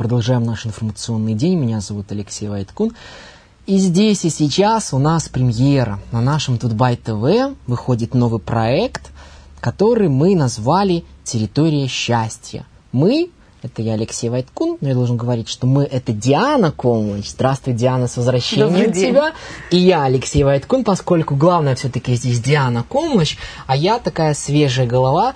[0.00, 1.58] продолжаем наш информационный день.
[1.58, 2.92] Меня зовут Алексей Вайткун.
[3.66, 5.98] И здесь и сейчас у нас премьера.
[6.10, 9.10] На нашем Тутбай ТВ выходит новый проект,
[9.60, 12.64] который мы назвали «Территория счастья».
[12.92, 13.28] Мы
[13.60, 17.32] это я, Алексей Вайткун, но я должен говорить, что мы— это Диана Комович.
[17.32, 19.34] Здравствуй, Диана, с возвращением тебя.
[19.70, 23.36] И я, Алексей Вайткун, поскольку главное все-таки здесь Диана Комович,
[23.66, 25.34] а я такая свежая голова.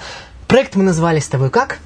[0.49, 1.81] Проект мы назвали с тобой как?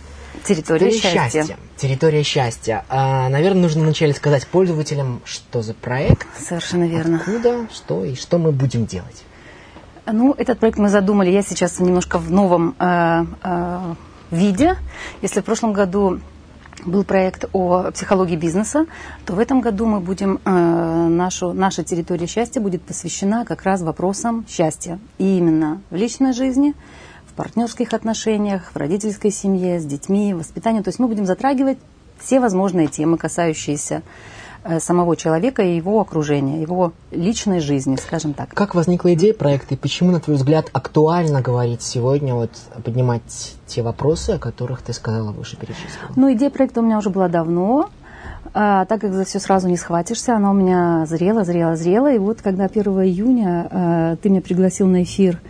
[0.46, 1.40] Территория, Территория счастья.
[1.40, 1.67] счастья.
[1.78, 2.84] Территория счастья.
[2.88, 6.27] А, наверное, нужно вначале сказать пользователям, что за проект.
[6.37, 7.18] Совершенно верно.
[7.18, 9.24] Откуда, что и что мы будем делать.
[10.04, 11.30] Ну, этот проект мы задумали.
[11.30, 13.95] Я сейчас немножко в новом э, э,
[14.32, 14.74] виде.
[15.23, 16.18] Если в прошлом году
[16.84, 18.87] был проект о психологии бизнеса,
[19.24, 23.82] то в этом году мы будем, э, нашу, наша территория счастья будет посвящена как раз
[23.82, 24.98] вопросам счастья.
[25.18, 26.74] И именно в личной жизни,
[27.38, 30.83] партнерских отношениях, в родительской семье, с детьми, воспитании.
[30.83, 31.79] То есть мы будем затрагивать
[32.19, 34.02] все возможные темы, касающиеся
[34.65, 38.51] Э, самого человека и его окружения, его личной жизни, скажем так.
[38.51, 42.51] Как возникла идея проекта и почему, на твой взгляд, актуально говорить сегодня, вот,
[42.85, 46.12] поднимать те вопросы, о которых ты сказала выше перечислила?
[46.16, 47.88] Ну, идея проекта у меня уже была давно.
[48.52, 52.12] А, так как за все сразу не схватишься, она у меня зрела, зрела, зрела.
[52.12, 55.40] И вот когда 1 июня а, ты меня пригласил на эфир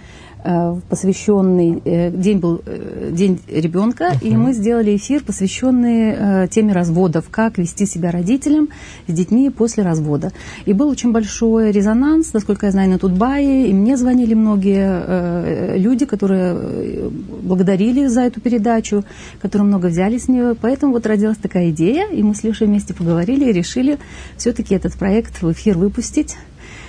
[0.88, 4.26] посвященный э, день был э, день ребенка, uh-huh.
[4.26, 8.68] и мы сделали эфир, посвященный теме разводов, как вести себя родителям
[9.06, 10.32] с детьми после развода.
[10.64, 16.06] И был очень большой резонанс, насколько я знаю, на Тутбае, и мне звонили многие люди,
[16.06, 17.10] которые
[17.42, 19.04] благодарили за эту передачу,
[19.40, 20.54] которые много взяли с нее.
[20.60, 23.98] Поэтому вот родилась такая идея, и мы с Лешей вместе поговорили и решили
[24.36, 26.36] все-таки этот проект в эфир выпустить.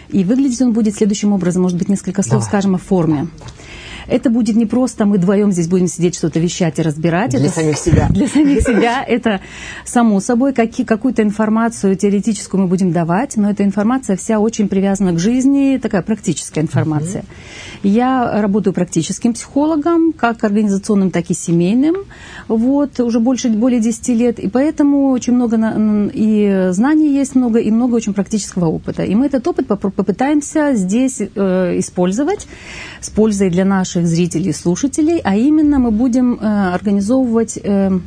[0.10, 2.48] И выглядеть он будет следующим образом, может быть, несколько слов Давай.
[2.48, 3.28] скажем о форме.
[4.08, 7.32] Это будет не просто мы вдвоем здесь будем сидеть что-то вещать и разбирать.
[7.32, 8.08] Для это самих себя.
[8.12, 9.04] Для самих себя.
[9.04, 9.42] Это
[9.86, 15.14] само собой какие, какую-то информацию теоретическую мы будем давать, но эта информация вся очень привязана
[15.14, 17.22] к жизни, такая практическая информация.
[17.22, 17.70] Uh-huh.
[17.84, 21.96] Я работаю практическим психологом, как организационным, так и семейным.
[22.48, 24.40] Вот, уже больше, более 10 лет.
[24.40, 25.58] И поэтому очень много
[26.14, 29.04] и знаний есть много, и много очень практического опыта.
[29.04, 32.48] И мы этот опыт попытаемся здесь э, использовать
[33.00, 38.00] с пользой для наших наших зрителей и слушателей, а именно мы будем э, организовывать э,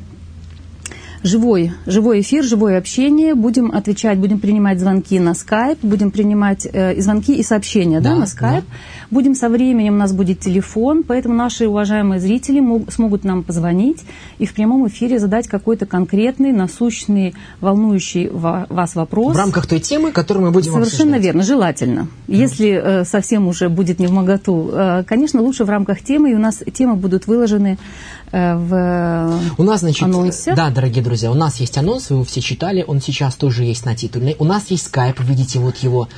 [1.24, 3.34] живой, живой эфир, живое общение.
[3.34, 8.10] Будем отвечать, будем принимать звонки на скайп, будем принимать э, и звонки и сообщения да,
[8.10, 8.64] да, на скайп.
[8.64, 8.76] Да.
[9.12, 13.98] Будем со временем, у нас будет телефон, поэтому наши уважаемые зрители мог, смогут нам позвонить
[14.38, 19.36] и в прямом эфире задать какой-то конкретный, насущный, волнующий вас вопрос.
[19.36, 21.22] В рамках той темы, которую мы будем Совершенно обсуждать.
[21.22, 22.00] верно, желательно.
[22.26, 22.34] Mm.
[22.34, 26.34] Если э, совсем уже будет не в моготу, э, конечно, лучше в рамках темы, и
[26.34, 27.78] у нас темы будут выложены
[28.32, 30.54] Э, в у нас, значит, анонсе.
[30.54, 33.84] Да, дорогие друзья, у нас есть анонс, вы его все читали, он сейчас тоже есть
[33.84, 34.36] на титульной.
[34.38, 36.08] У нас есть скайп, видите вот его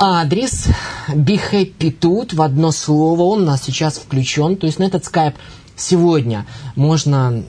[0.00, 0.66] адрес
[1.08, 4.56] Be Happy тут в одно слово, он у нас сейчас включен.
[4.56, 5.36] То есть на этот скайп
[5.76, 7.42] сегодня можно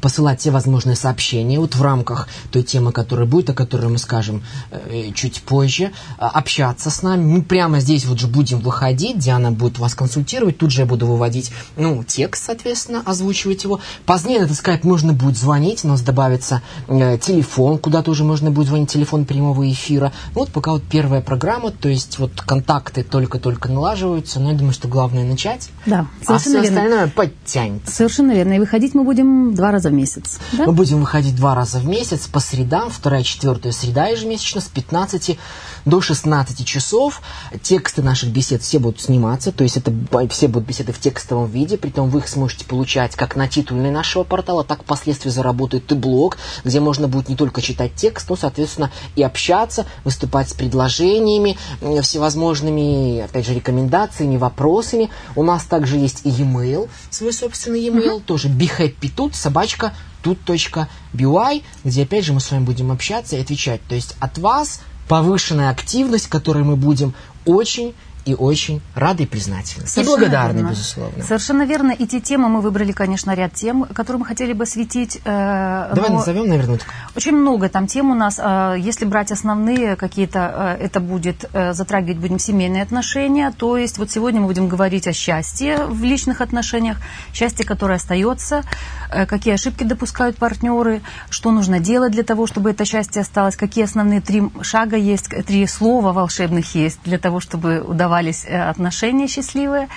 [0.00, 4.42] посылать все возможные сообщения вот в рамках той темы, которая будет, о которой мы скажем
[4.70, 7.24] э, чуть позже, а, общаться с нами.
[7.24, 11.06] Мы прямо здесь вот же будем выходить, Диана будет вас консультировать, тут же я буду
[11.06, 13.80] выводить, ну, текст, соответственно, озвучивать его.
[14.06, 18.50] Позднее на этот скайп можно будет звонить, у нас добавится э, телефон, куда тоже можно
[18.50, 20.12] будет звонить, телефон прямого эфира.
[20.34, 24.72] Ну, вот пока вот первая программа, то есть вот контакты только-только налаживаются, но я думаю,
[24.72, 26.68] что главное начать, да, а все верно.
[26.68, 27.90] остальное подтянется.
[27.90, 30.38] Совершенно верно, и выходить мы будем два раза раза в месяц.
[30.52, 30.66] Да?
[30.66, 35.38] Мы будем выходить два раза в месяц по средам, вторая, четвертая среда ежемесячно с 15
[35.84, 37.20] до 16 часов.
[37.62, 39.92] Тексты наших бесед все будут сниматься, то есть это
[40.30, 44.24] все будут беседы в текстовом виде, притом вы их сможете получать как на титульной нашего
[44.24, 48.90] портала, так впоследствии заработает и блог, где можно будет не только читать текст, но, соответственно,
[49.16, 51.58] и общаться, выступать с предложениями,
[52.02, 55.10] всевозможными, опять же, рекомендациями, вопросами.
[55.36, 58.24] У нас также есть и e-mail, свой собственный e-mail, mm-hmm.
[58.24, 59.73] тоже behappytut, собачка,
[60.22, 63.80] тут.by, где опять же мы с вами будем общаться и отвечать.
[63.88, 67.94] То есть от вас повышенная активность, которой мы будем очень
[68.24, 69.86] и очень рады и признательны.
[69.86, 70.70] Совершенно и благодарны, верно.
[70.70, 71.24] безусловно.
[71.24, 71.90] Совершенно верно.
[71.92, 75.20] И те темы мы выбрали, конечно, ряд тем, которые мы хотели бы осветить.
[75.24, 76.78] Э, Давай назовем, наверное.
[77.14, 78.38] Очень много там тем у нас.
[78.38, 83.52] Э, если брать основные какие-то, э, это будет э, затрагивать будем семейные отношения.
[83.56, 86.98] То есть вот сегодня мы будем говорить о счастье в личных отношениях,
[87.34, 88.62] счастье, которое остается,
[89.10, 93.84] э, какие ошибки допускают партнеры, что нужно делать для того, чтобы это счастье осталось, какие
[93.84, 98.13] основные три шага есть, три слова волшебных есть для того, чтобы удавались
[98.46, 99.88] э, отношения счастливые.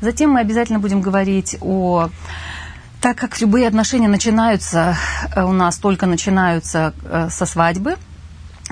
[0.00, 2.08] Затем мы обязательно будем говорить о
[3.00, 4.96] Так как любые отношения начинаются
[5.36, 7.96] э, у нас только начинаются э, со свадьбы,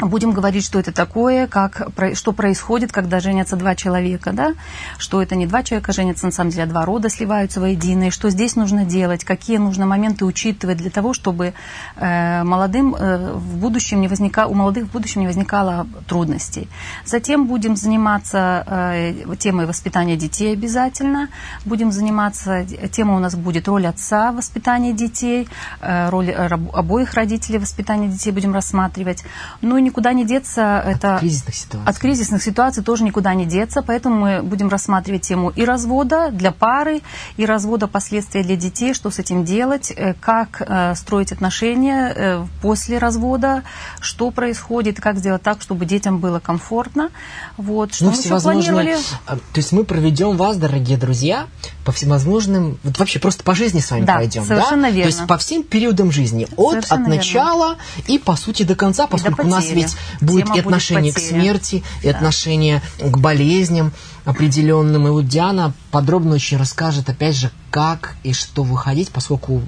[0.00, 4.54] будем говорить, что это такое, как, что происходит, когда женятся два человека, да,
[4.98, 8.10] что это не два человека женятся, на самом деле, а два рода сливаются воедино, и
[8.10, 11.52] что здесь нужно делать, какие нужно моменты учитывать для того, чтобы
[11.96, 16.68] э, молодым э, в будущем не возникало, у молодых в будущем не возникало трудностей.
[17.04, 21.28] Затем будем заниматься э, темой воспитания детей обязательно,
[21.66, 25.48] будем заниматься, тема у нас будет роль отца в воспитании детей,
[25.80, 29.22] э, роль обоих родителей в воспитании детей будем рассматривать.
[29.60, 30.80] Ну никуда не деться.
[30.80, 31.90] От это кризисных ситуаций.
[31.90, 36.52] От кризисных ситуаций тоже никуда не деться, поэтому мы будем рассматривать тему и развода для
[36.52, 37.02] пары,
[37.36, 42.46] и развода последствия для детей, что с этим делать, э, как э, строить отношения э,
[42.60, 43.62] после развода,
[44.00, 47.10] что происходит, как сделать так, чтобы детям было комфортно.
[47.56, 48.96] Вот, что ну, мы еще планировали.
[49.26, 51.46] То есть мы проведем вас, дорогие друзья,
[51.84, 54.44] по всевозможным, вот вообще просто по жизни с вами да, пройдем.
[54.44, 54.90] Совершенно да?
[54.90, 55.02] верно.
[55.10, 58.12] То есть по всем периодам жизни, от, от начала верно.
[58.12, 61.26] и по сути до конца, поскольку у нас ведь будет Тема и отношение будет к
[61.26, 62.16] смерти, и да.
[62.16, 63.92] отношение к болезням
[64.24, 65.06] определенным.
[65.08, 69.62] И вот Диана подробно очень расскажет, опять же, как и что выходить, поскольку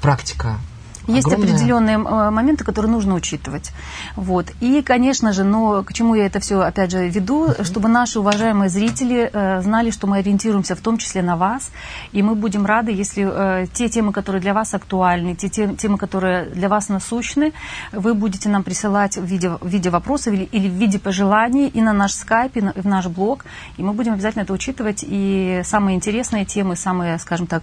[0.00, 0.58] практика
[1.06, 3.72] есть определенные э, моменты, которые нужно учитывать.
[4.16, 4.46] Вот.
[4.60, 7.64] И, конечно же, но к чему я это все, опять же, веду, uh-huh.
[7.64, 11.70] чтобы наши уважаемые зрители э, знали, что мы ориентируемся в том числе на вас,
[12.12, 16.46] и мы будем рады, если э, те темы, которые для вас актуальны, те темы, которые
[16.46, 17.52] для вас насущны,
[17.92, 21.80] вы будете нам присылать в виде, в виде вопросов или, или в виде пожеланий и
[21.80, 23.44] на наш скайп, и на, в наш блог,
[23.76, 27.62] и мы будем обязательно это учитывать, и самые интересные темы, самые, скажем так,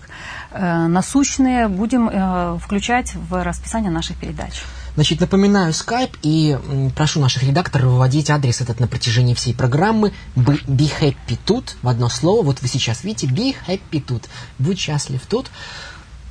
[0.51, 4.61] э, насущные будем э, включать в расписание наших передач.
[4.95, 6.57] Значит, напоминаю скайп и
[6.95, 10.13] прошу наших редакторов выводить адрес этот на протяжении всей программы.
[10.35, 12.43] Be happy тут, в одно слово.
[12.43, 14.25] Вот вы сейчас видите, be happy тут.
[14.59, 15.49] Будь счастлив тут.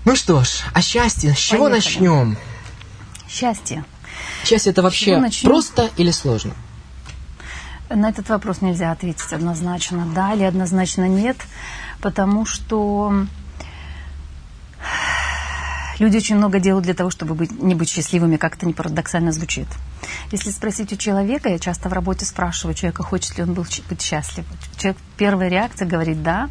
[0.05, 1.35] Ну что ж, о счастье.
[1.35, 1.79] С чего Поехали.
[1.79, 2.37] начнем?
[3.29, 3.85] Счастье.
[4.45, 6.55] Счастье это вообще просто или сложно?
[7.89, 11.37] На этот вопрос нельзя ответить однозначно да или однозначно нет,
[12.01, 13.27] потому что
[15.99, 19.33] Люди очень много делают для того, чтобы быть, не быть счастливыми, как это не парадоксально
[19.33, 19.67] звучит.
[20.31, 24.45] Если спросить у человека, я часто в работе спрашиваю человека, хочет ли он быть счастлив.
[24.77, 26.49] Человек первая реакция говорит «да».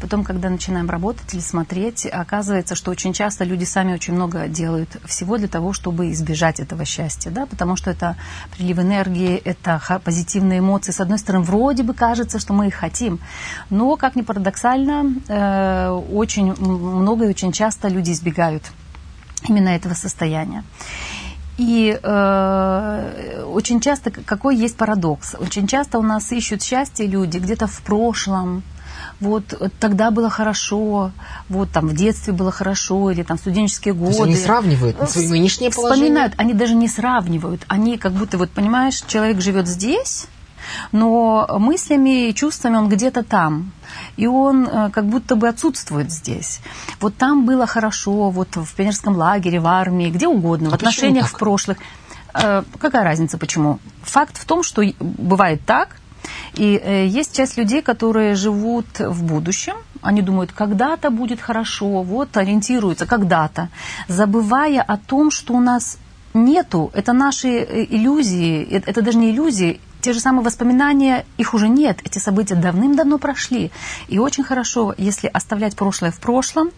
[0.00, 4.96] Потом, когда начинаем работать или смотреть, оказывается, что очень часто люди сами очень много делают
[5.04, 7.30] всего для того, чтобы избежать этого счастья.
[7.30, 7.46] Да?
[7.46, 8.16] Потому что это
[8.56, 10.92] прилив энергии, это позитивные эмоции.
[10.92, 13.20] С одной стороны, вроде бы кажется, что мы их хотим.
[13.68, 18.62] Но, как ни парадоксально, э, очень много и очень часто люди избегают
[19.48, 20.64] именно этого состояния.
[21.60, 27.66] И э, очень часто, какой есть парадокс, очень часто у нас ищут счастье люди где-то
[27.66, 28.62] в прошлом,
[29.20, 29.44] вот
[29.78, 31.12] тогда было хорошо,
[31.50, 34.12] вот там в детстве было хорошо, или там студенческие годы.
[34.12, 36.04] То есть они сравнивают свои нынешние положения?
[36.04, 40.28] Вспоминают, они даже не сравнивают, они как будто, вот понимаешь, человек живет здесь,
[40.92, 43.72] но мыслями и чувствами он где-то там.
[44.16, 46.60] И он э, как будто бы отсутствует здесь.
[47.00, 51.28] Вот там было хорошо, вот в пионерском лагере, в армии, где угодно, а в отношениях
[51.28, 51.78] в прошлых.
[52.34, 53.78] Э, какая разница, почему?
[54.02, 55.96] Факт в том, что бывает так,
[56.54, 62.36] и э, есть часть людей, которые живут в будущем, они думают, когда-то будет хорошо, вот
[62.36, 63.68] ориентируются когда-то,
[64.08, 65.98] забывая о том, что у нас
[66.34, 67.48] нету, это наши
[67.90, 71.98] иллюзии, это даже не иллюзии, те же самые воспоминания, их уже нет.
[72.04, 73.70] Эти события давным-давно прошли.
[74.08, 76.70] И очень хорошо, если оставлять прошлое в прошлом,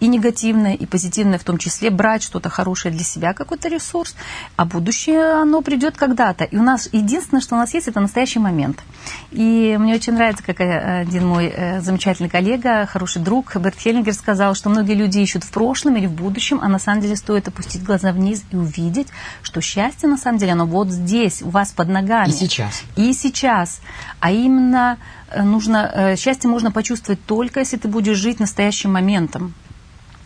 [0.00, 4.14] и негативное, и позитивное в том числе, брать что-то хорошее для себя, какой-то ресурс,
[4.56, 6.44] а будущее, оно придет когда-то.
[6.44, 8.82] И у нас единственное, что у нас есть, это настоящий момент.
[9.30, 14.12] И мне очень нравится, как э, один мой э, замечательный коллега, хороший друг Берт Хеллингер
[14.12, 17.48] сказал, что многие люди ищут в прошлом или в будущем, а на самом деле стоит
[17.48, 19.08] опустить глаза вниз и увидеть,
[19.42, 22.28] что счастье на самом деле, оно вот здесь, у вас под ногами.
[22.28, 22.82] И сейчас.
[22.96, 23.80] И сейчас.
[24.20, 24.98] А именно
[25.30, 29.54] э, нужно, счастье можно почувствовать только, если ты будешь жить настоящим моментом.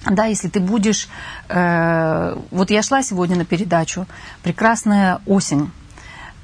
[0.07, 1.09] Да, если ты будешь...
[1.49, 4.07] Э, вот я шла сегодня на передачу.
[4.43, 5.71] Прекрасная осень.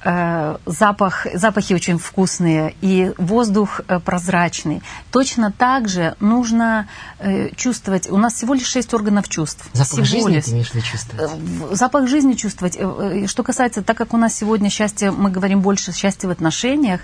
[0.05, 4.83] Э, запах, запахи очень вкусные, и воздух э, прозрачный.
[5.11, 6.87] Точно так же нужно
[7.19, 8.09] э, чувствовать...
[8.09, 9.69] У нас всего лишь шесть органов чувств.
[9.73, 10.45] Запах всего жизни лишь.
[10.45, 11.31] ты имеешь в виду чувствовать?
[11.33, 12.77] Э, запах жизни чувствовать.
[12.79, 16.31] Э, э, что касается, так как у нас сегодня счастье, мы говорим больше счастья в
[16.31, 17.01] отношениях,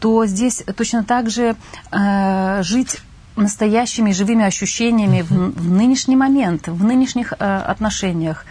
[0.00, 1.54] то здесь точно так же
[1.92, 3.00] э, жить
[3.36, 8.44] настоящими живыми ощущениями в, в нынешний момент, в нынешних э, отношениях.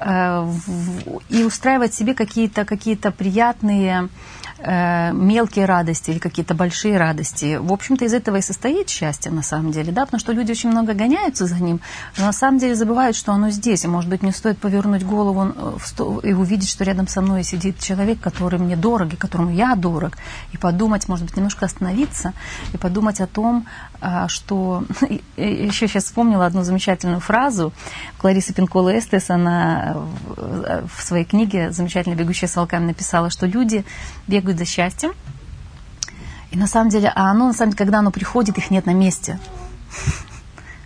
[0.00, 4.08] Э, в, и устраивать себе какие-то какие приятные
[4.58, 7.56] э, мелкие радости или какие-то большие радости.
[7.56, 10.70] В общем-то, из этого и состоит счастье на самом деле, да, потому что люди очень
[10.70, 11.80] много гоняются за ним,
[12.16, 13.84] но на самом деле забывают, что оно здесь.
[13.84, 15.52] И, может быть, мне стоит повернуть голову
[16.22, 20.18] и увидеть, что рядом со мной сидит человек, который мне дорог, и которому я дорог,
[20.52, 22.32] и подумать, может быть, немножко остановиться
[22.72, 23.66] и подумать о том,
[24.00, 24.84] а, что...
[25.36, 27.72] Еще сейчас вспомнила одну замечательную фразу
[28.18, 29.96] Кларисы Пинкола Эстес, она
[30.36, 33.84] в своей книге «Замечательно бегущая с волками» написала, что люди
[34.26, 35.12] бегают за счастьем,
[36.50, 38.94] и на самом деле, а оно, на самом деле, когда оно приходит, их нет на
[38.94, 39.38] месте.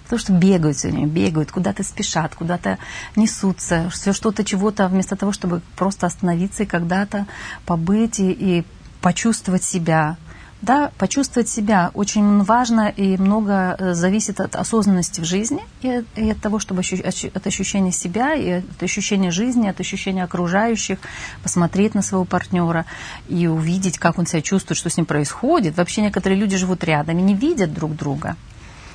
[0.04, 2.78] Потому что бегают время, бегают, куда-то спешат, куда-то
[3.16, 7.26] несутся, все что-то, чего-то, вместо того, чтобы просто остановиться и когда-то
[7.64, 8.66] побыть и, и
[9.00, 10.16] почувствовать себя,
[10.62, 16.30] да, почувствовать себя очень важно и много э, зависит от осознанности в жизни и, и
[16.30, 16.96] от того, чтобы ощу,
[17.34, 20.98] от ощущения себя и от ощущения жизни, от ощущения окружающих,
[21.42, 22.86] посмотреть на своего партнера
[23.28, 25.76] и увидеть, как он себя чувствует, что с ним происходит.
[25.76, 28.36] Вообще некоторые люди живут рядом и не видят друг друга.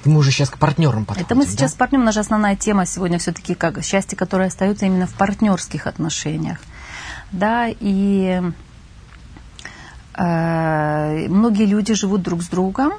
[0.06, 1.26] Мы уже сейчас к партнерам подходим.
[1.26, 1.80] Это мы сейчас да?
[1.80, 2.06] партнерам.
[2.06, 6.60] Наша основная тема сегодня все-таки как счастье, которое остается именно в партнерских отношениях.
[7.34, 8.42] Да, и
[10.18, 12.94] многие люди живут друг с другом,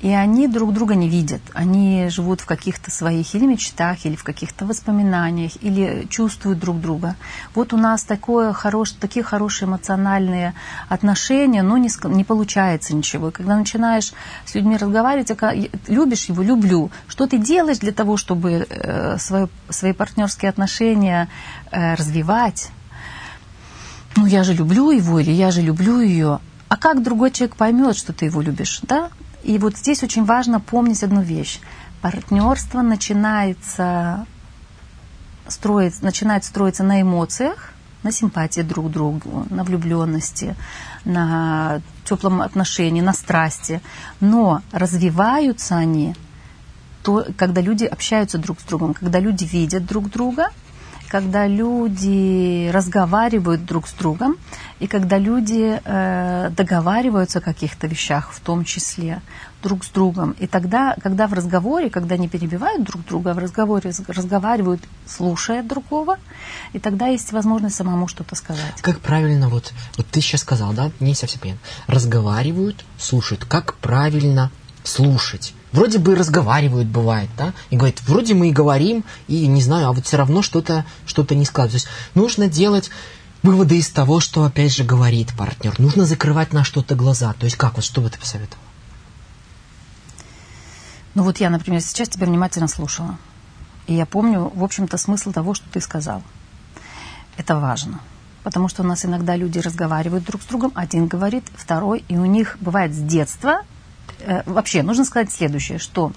[0.00, 1.40] и они друг друга не видят.
[1.54, 7.16] Они живут в каких-то своих или мечтах, или в каких-то воспоминаниях, или чувствуют друг друга.
[7.54, 10.54] Вот у нас такое хорош, такие хорошие эмоциональные
[10.88, 13.30] отношения, но не, не получается ничего.
[13.30, 14.12] И когда начинаешь
[14.44, 15.32] с людьми разговаривать,
[15.88, 16.90] любишь его, люблю.
[17.08, 21.28] Что ты делаешь для того, чтобы э, свои, свои партнерские отношения
[21.72, 22.70] э, развивать?
[24.16, 26.38] Ну, я же люблю его, или я же люблю ее.
[26.80, 29.10] Как другой человек поймет, что ты его любишь, да?
[29.42, 31.60] И вот здесь очень важно помнить одну вещь.
[32.02, 34.26] Партнерство начинается
[35.48, 40.54] строить, начинает строиться на эмоциях, на симпатии друг к другу, на влюбленности,
[41.04, 43.80] на теплом отношении, на страсти.
[44.20, 46.14] Но развиваются они,
[47.02, 50.50] то, когда люди общаются друг с другом, когда люди видят друг друга–
[51.08, 54.36] когда люди разговаривают друг с другом
[54.78, 59.20] и когда люди э, договариваются о каких-то вещах, в том числе
[59.62, 60.32] друг с другом.
[60.38, 65.62] И тогда, когда в разговоре, когда не перебивают друг друга, а в разговоре разговаривают, слушая
[65.62, 66.18] другого,
[66.72, 68.80] и тогда есть возможность самому что-то сказать.
[68.82, 71.60] Как правильно, вот, вот ты сейчас сказал, да, не совсем понятно.
[71.86, 73.44] Разговаривают, слушают.
[73.44, 74.50] Как правильно
[74.84, 75.54] слушать?
[75.72, 79.92] Вроде бы разговаривают, бывает, да, и говорит, вроде мы и говорим, и не знаю, а
[79.92, 81.88] вот все равно что-то что не складывается.
[81.88, 82.90] То есть нужно делать
[83.42, 85.78] выводы из того, что опять же говорит партнер.
[85.78, 87.32] Нужно закрывать на что-то глаза.
[87.34, 88.62] То есть как вот, что бы ты посоветовал?
[91.14, 93.18] Ну вот я, например, сейчас тебя внимательно слушала.
[93.86, 96.22] И я помню, в общем-то, смысл того, что ты сказал.
[97.36, 98.00] Это важно.
[98.42, 102.24] Потому что у нас иногда люди разговаривают друг с другом, один говорит, второй, и у
[102.24, 103.62] них бывает с детства
[104.46, 106.12] вообще нужно сказать следующее, что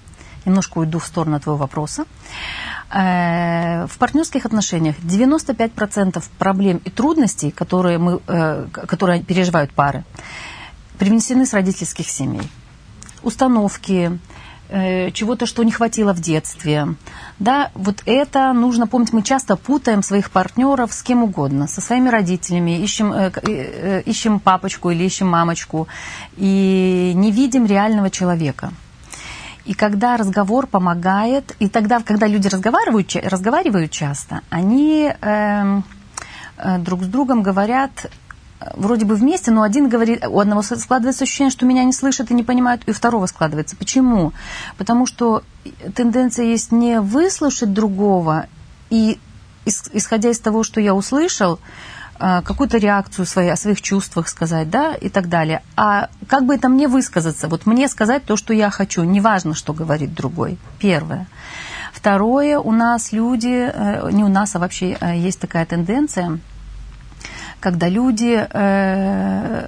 [0.46, 2.06] немножко уйду в сторону твоего вопроса.
[2.94, 10.04] Э, в партнерских отношениях 95% проблем и трудностей, которые, мы, э, которые переживают пары,
[10.98, 12.50] привнесены с родительских семей.
[13.24, 14.20] Установки,
[14.74, 16.96] Э, чего-то, что не хватило в детстве.
[17.40, 19.12] Да, вот это нужно помнить.
[19.12, 24.40] Мы часто путаем своих партнеров с кем угодно, со своими родителями, ищем, э, э, ищем
[24.40, 25.90] папочку или ищем мамочку
[26.38, 28.72] и не видим реального человека.
[29.66, 35.82] И когда разговор помогает, и тогда, когда люди разговаривают, разговаривают часто, они э,
[36.80, 38.10] друг с другом говорят
[38.74, 42.34] вроде бы вместе, но один говорит, у одного складывается ощущение, что меня не слышат и
[42.34, 43.76] не понимают, и у второго складывается.
[43.76, 44.34] Почему?
[44.78, 45.44] Потому что
[45.96, 48.48] тенденция есть не выслушать другого
[48.90, 49.20] и,
[49.66, 51.60] исходя из того, что я услышал,
[52.20, 55.64] а, какую-то реакцию своей, о своих чувствах сказать, да, и так далее.
[55.76, 57.48] А как бы это мне высказаться?
[57.48, 60.60] Вот мне сказать то, что я хочу, неважно, что говорит другой.
[60.78, 61.28] Первое.
[61.94, 66.40] Второе, у нас люди, э, не у нас, а вообще э, есть такая тенденция–
[67.62, 69.68] когда люди э,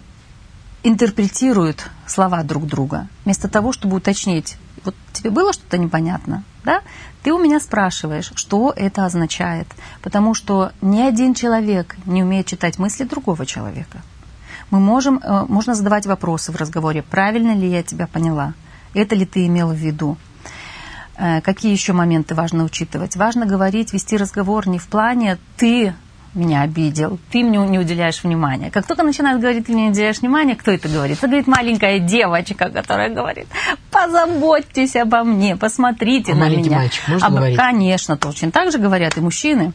[0.81, 6.81] интерпретируют слова друг друга, вместо того, чтобы уточнить, вот тебе было что-то непонятно, да?
[7.21, 9.67] Ты у меня спрашиваешь, что это означает,
[10.01, 14.01] потому что ни один человек не умеет читать мысли другого человека.
[14.71, 18.53] Мы можем, э, можно задавать вопросы в разговоре, правильно ли я тебя поняла,
[18.93, 20.17] это ли ты имел в виду.
[21.15, 23.15] Э, какие еще моменты важно учитывать?
[23.15, 25.93] Важно говорить, вести разговор не в плане «ты
[26.35, 28.71] меня обидел, ты мне не уделяешь внимания.
[28.71, 31.17] Как только начинает говорить, ты мне не уделяешь внимания, кто это говорит?
[31.17, 33.47] Это говорит маленькая девочка, которая говорит,
[34.05, 36.77] позаботьтесь обо мне, посмотрите А на меня.
[36.77, 37.57] мальчик может Об- говорить?
[37.57, 39.73] Конечно, точно так же говорят и мужчины.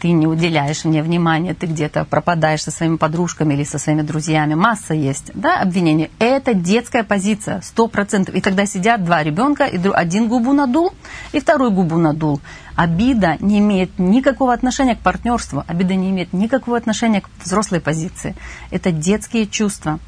[0.00, 4.54] Ты не уделяешь мне внимания, ты где-то пропадаешь со своими подружками или со своими друзьями.
[4.54, 6.10] Масса есть, да, обвинений.
[6.18, 8.34] Это детская позиция, сто процентов.
[8.34, 10.92] И тогда сидят два ребенка, и один губу надул,
[11.32, 12.40] и второй губу надул.
[12.76, 18.34] Обида не имеет никакого отношения к партнерству, обида не имеет никакого отношения к взрослой позиции.
[18.70, 20.00] Это детские чувства.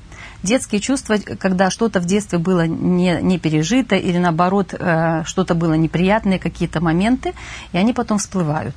[0.43, 5.75] Детские чувства, когда что-то в детстве было не, не пережито или наоборот э, что-то было
[5.75, 7.35] неприятные какие-то моменты,
[7.73, 8.75] и они потом всплывают.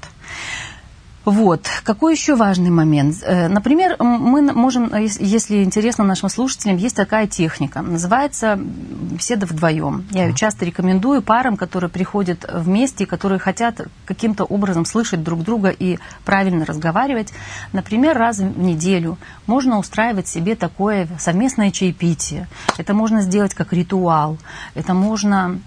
[1.25, 1.67] Вот.
[1.83, 3.17] Какой еще важный момент?
[3.23, 7.81] Э, Например, мы можем, э, ес- если интересно нашим слушателям, есть такая техника.
[7.81, 10.05] Называется беседа вдвоем.
[10.11, 15.69] Я ее часто рекомендую парам, которые приходят вместе, которые хотят каким-то образом слышать друг друга
[15.69, 17.33] и правильно разговаривать.
[17.73, 22.47] Например, раз в неделю можно устраивать себе такое совместное чаепитие.
[22.77, 24.37] Это можно сделать как ритуал.
[24.73, 25.59] Это можно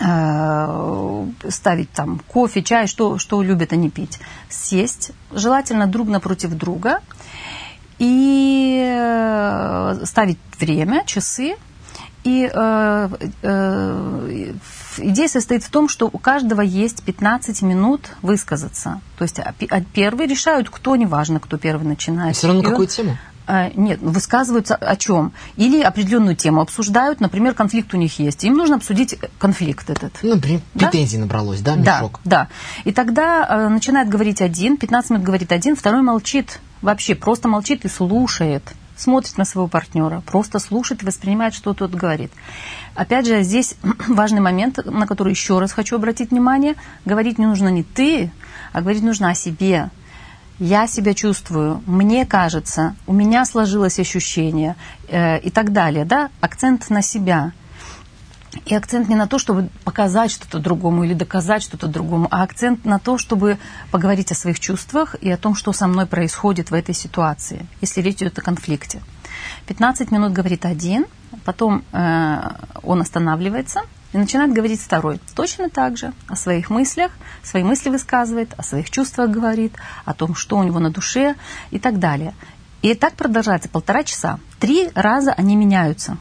[0.00, 4.18] ставить там кофе, чай, что, что любят они пить.
[4.48, 7.00] Сесть, желательно друг напротив друга,
[7.98, 11.56] и э, ставить время, часы.
[12.24, 13.08] И э,
[13.42, 14.52] э,
[14.98, 19.00] идея состоит в том, что у каждого есть 15 минут высказаться.
[19.18, 22.36] То есть а, а первый решают, кто, неважно, кто первый начинает.
[22.36, 23.16] Все равно И он- какую тему?
[23.46, 25.32] А, Нет, ну, высказываются о чем?
[25.56, 28.44] Или определенную тему обсуждают, например, конфликт у них есть.
[28.44, 30.12] Им нужно обсудить конфликт этот.
[30.22, 30.86] Ну, например, Да?
[30.88, 32.20] претензий набралось, да, Да, мешок?
[32.24, 32.48] да.
[32.84, 36.60] И тогда э, начинает говорить один, 15 минут говорит один, второй молчит.
[36.82, 38.62] Вообще просто молчит и слушает.
[38.96, 42.30] Смотрит на своего партнера, просто слушает и воспринимает, что тот говорит.
[42.94, 43.74] Опять же, здесь
[44.08, 46.74] важный момент, на который еще раз хочу обратить внимание.
[47.06, 48.30] Говорить не нужно не ты,
[48.72, 49.90] а говорить нужно о себе.
[50.60, 54.76] Я себя чувствую, мне кажется, у меня сложилось ощущение
[55.08, 56.04] э, и так далее.
[56.04, 56.28] Да?
[56.42, 57.52] Акцент на себя.
[58.66, 62.84] И акцент не на то, чтобы показать что-то другому или доказать что-то другому, а акцент
[62.84, 63.56] на то, чтобы
[63.90, 68.02] поговорить о своих чувствах и о том, что со мной происходит в этой ситуации, если
[68.02, 69.00] речь идет о конфликте.
[69.66, 71.06] 15 минут говорит один,
[71.46, 72.50] потом э,
[72.82, 73.80] он останавливается
[74.12, 75.20] и начинает говорить второй.
[75.34, 77.12] Точно так же о своих мыслях,
[77.42, 79.72] свои мысли высказывает, о своих чувствах говорит,
[80.04, 81.36] о том, что у него на душе
[81.70, 82.34] и так далее.
[82.82, 84.40] И так продолжается полтора часа.
[84.58, 86.16] Три раза они меняются.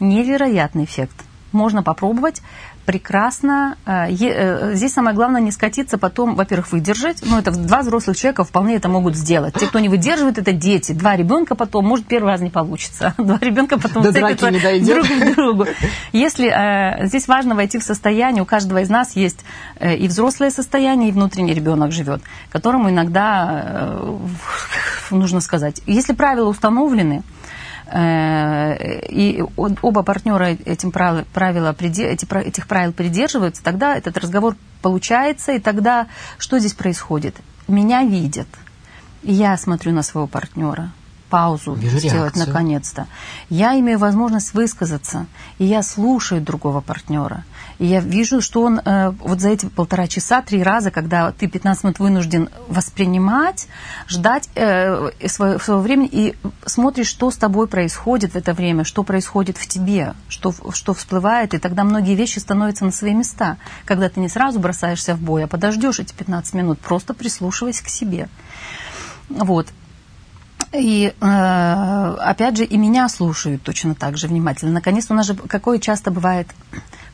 [0.00, 1.16] Невероятный эффект.
[1.52, 2.42] Можно попробовать
[2.84, 3.76] прекрасно.
[3.86, 7.18] Э, э, Здесь самое главное не скатиться, потом, во-первых, выдержать.
[7.22, 9.54] Ну, это два взрослых человека вполне это могут сделать.
[9.54, 10.92] Те, кто не выдерживает, это дети.
[10.92, 13.14] Два ребенка потом, может, первый раз не получится.
[13.18, 15.04] Два ребенка потом До драки не дойдет.
[15.04, 15.66] друг к другу.
[16.12, 19.44] Если э, здесь важно войти в состояние, у каждого из нас есть
[19.80, 24.18] э, и взрослое состояние, и внутренний ребенок живет, которому иногда э,
[25.10, 25.82] нужно сказать.
[25.86, 27.22] Если правила установлены,
[29.10, 34.16] и о- оба партнера этим правил, правила, приде- эти, пра- этих правил придерживаются, тогда этот
[34.16, 36.06] разговор получается, и тогда
[36.38, 37.36] что здесь происходит?
[37.68, 38.48] Меня видят,
[39.22, 40.92] и я смотрю на своего партнера,
[41.30, 43.06] паузу Вижу сделать наконец-то.
[43.50, 45.26] Я имею возможность высказаться,
[45.58, 47.44] и я слушаю другого партнера.
[47.78, 51.48] И я вижу, что он э, вот за эти полтора часа, три раза, когда ты
[51.48, 53.66] 15 минут вынужден воспринимать,
[54.06, 59.02] ждать э, свое- своего времени и смотришь, что с тобой происходит в это время, что
[59.02, 63.56] происходит в тебе, что, что всплывает, и тогда многие вещи становятся на свои места.
[63.84, 67.88] Когда ты не сразу бросаешься в бой, а подождешь эти 15 минут, просто прислушиваясь к
[67.88, 68.28] себе.
[69.28, 69.68] Вот.
[70.76, 74.72] И э, опять же, и меня слушают точно так же внимательно.
[74.72, 76.48] Наконец, у нас же какое часто бывает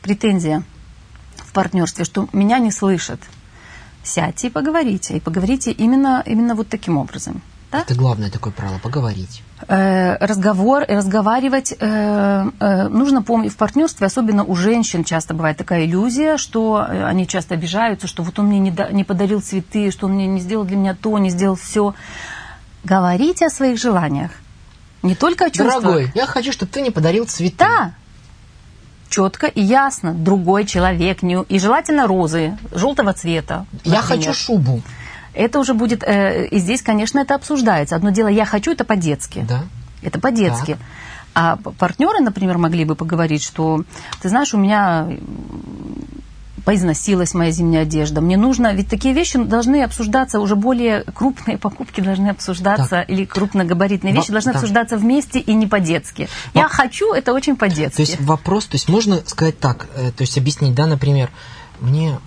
[0.01, 0.63] претензия
[1.37, 3.19] в партнерстве, что меня не слышат.
[4.03, 5.17] Сядьте и поговорите.
[5.17, 7.41] И поговорите именно, именно вот таким образом.
[7.71, 7.81] Да?
[7.81, 9.43] Это главное такое правило, поговорить.
[9.67, 15.85] Э, разговор, разговаривать э, э, нужно помнить в партнерстве, особенно у женщин часто бывает такая
[15.85, 20.07] иллюзия, что они часто обижаются, что вот он мне не, да- не подарил цветы, что
[20.07, 21.93] он мне не сделал для меня то, не сделал все.
[22.83, 24.31] Говорите о своих желаниях,
[25.03, 25.81] не только о чувствах.
[25.83, 27.57] Дорогой, я хочу, чтобы ты мне подарил цветы.
[27.59, 27.93] Да,
[29.09, 33.65] четко и ясно, другой человек, не- и желательно розы, желтого цвета.
[33.83, 34.03] Я например.
[34.03, 34.81] хочу шубу.
[35.33, 37.95] Это уже будет, э, и здесь, конечно, это обсуждается.
[37.95, 39.45] Одно дело, я хочу, это по-детски.
[39.47, 39.63] Да.
[40.01, 40.77] Это по-детски.
[41.33, 43.83] А партнеры, например, могли бы поговорить, что,
[44.21, 45.07] ты знаешь, у меня
[46.65, 48.21] поизносилась моя зимняя одежда.
[48.21, 53.09] Мне нужно, ведь такие вещи должны обсуждаться, уже более крупные покупки должны обсуждаться, Так.
[53.09, 54.59] или крупногабаритные вещи Во- должны да.
[54.59, 56.27] обсуждаться вместе и не по-детски.
[56.53, 57.97] Я хочу, это очень по-детски.
[57.97, 61.29] То есть вопрос, то есть можно сказать так, э, то есть объяснить, да, например,
[61.79, 62.19] мне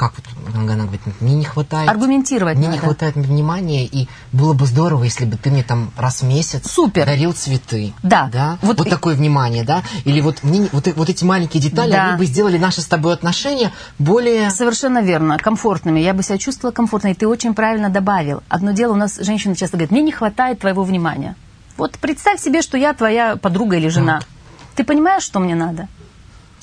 [0.00, 1.90] как вот она говорит, мне не хватает...
[1.90, 2.78] Аргументировать Мне надо.
[2.78, 6.70] не хватает внимания, и было бы здорово, если бы ты мне там раз в месяц
[6.70, 7.04] Супер.
[7.04, 7.92] дарил цветы.
[8.02, 8.30] Да.
[8.32, 8.58] да?
[8.62, 9.82] Вот Вот, и- такое внимание, да?
[10.06, 12.08] Или вот, мне, не- вот, вот эти маленькие детали, Да.
[12.08, 14.48] они бы сделали наши с тобой отношения более...
[14.50, 16.00] Совершенно верно, комфортными.
[16.00, 18.42] Я бы себя чувствовала комфортно, и ты очень правильно добавил.
[18.48, 21.36] Одно дело, у нас женщины часто говорят, мне не хватает твоего внимания.
[21.76, 24.20] Вот представь себе, что я твоя подруга или жена.
[24.76, 25.88] Ты понимаешь, что мне надо?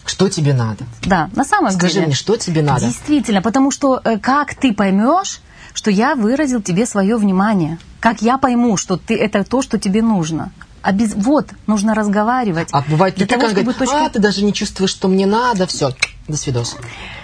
[0.08, 0.86] Что тебе надо?
[1.04, 2.06] Да, на самом Скажи деле.
[2.08, 2.86] мне, что тебе надо?
[2.86, 5.42] Действительно, потому что э, как ты поймешь,
[5.74, 7.78] что я выразил тебе свое внимание?
[8.00, 10.52] Как я пойму, что ты это то, что тебе нужно?
[10.82, 12.70] Обез- Вот, нужно разговаривать.
[12.72, 15.68] А бывает Для того, чтобы говорят, точка- а, ты даже не чувствуешь, что мне надо,
[15.68, 15.92] все,
[16.28, 16.78] до свидос.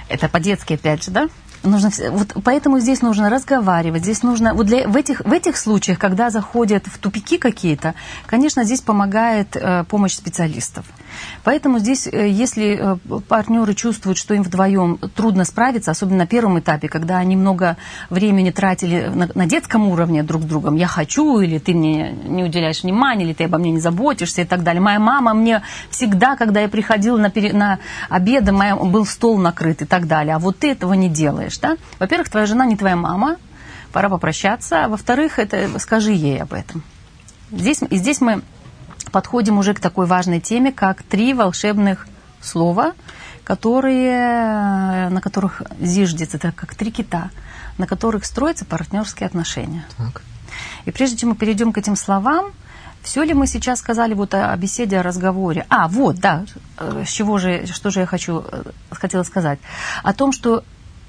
[0.10, 1.30] Это по-детски, опять же, да?
[1.63, 5.98] Нужно, вот поэтому здесь нужно разговаривать, здесь нужно, вот для, в, этих, в этих случаях,
[5.98, 7.93] когда заходят в тупики какие-то,
[8.26, 10.86] конечно, здесь помогает э, помощь специалистов.
[11.43, 16.60] Поэтому здесь, э, если э, партнеры чувствуют, что им вдвоем трудно справиться, особенно на первом
[16.60, 17.78] этапе, когда они много
[18.10, 22.84] времени тратили на, детском уровне друг с другом, я хочу, или ты мне не уделяешь
[22.84, 24.82] внимания, или ты обо мне не заботишься и так далее.
[24.82, 29.82] Моя мама мне всегда, когда я приходила на, пере- на обеды, моя, был стол накрыт
[29.82, 31.58] и так далее, а вот ты этого не делаешь.
[31.60, 31.78] Да?
[31.99, 33.38] Во-первых, твоя жена не твоя мама,
[33.91, 36.84] пора попрощаться, а во-вторых, это, скажи ей об этом.
[37.52, 38.41] Здесь, и здесь мы
[39.13, 42.08] подходим уже к такой важной теме, как три волшебных
[42.41, 42.93] слова,
[43.45, 47.30] которые, на которых зиждется, это как три кита,
[47.78, 49.86] на которых строятся партнерские отношения.
[49.97, 50.21] Так.
[50.86, 52.52] И прежде чем мы перейдем к этим словам,
[53.04, 55.65] все ли мы сейчас сказали вот о, о беседе, о разговоре?
[55.69, 56.45] А, вот, да,
[56.80, 59.60] э, с чего же, что же я хочу, э, хотела сказать?
[60.04, 60.63] О том, что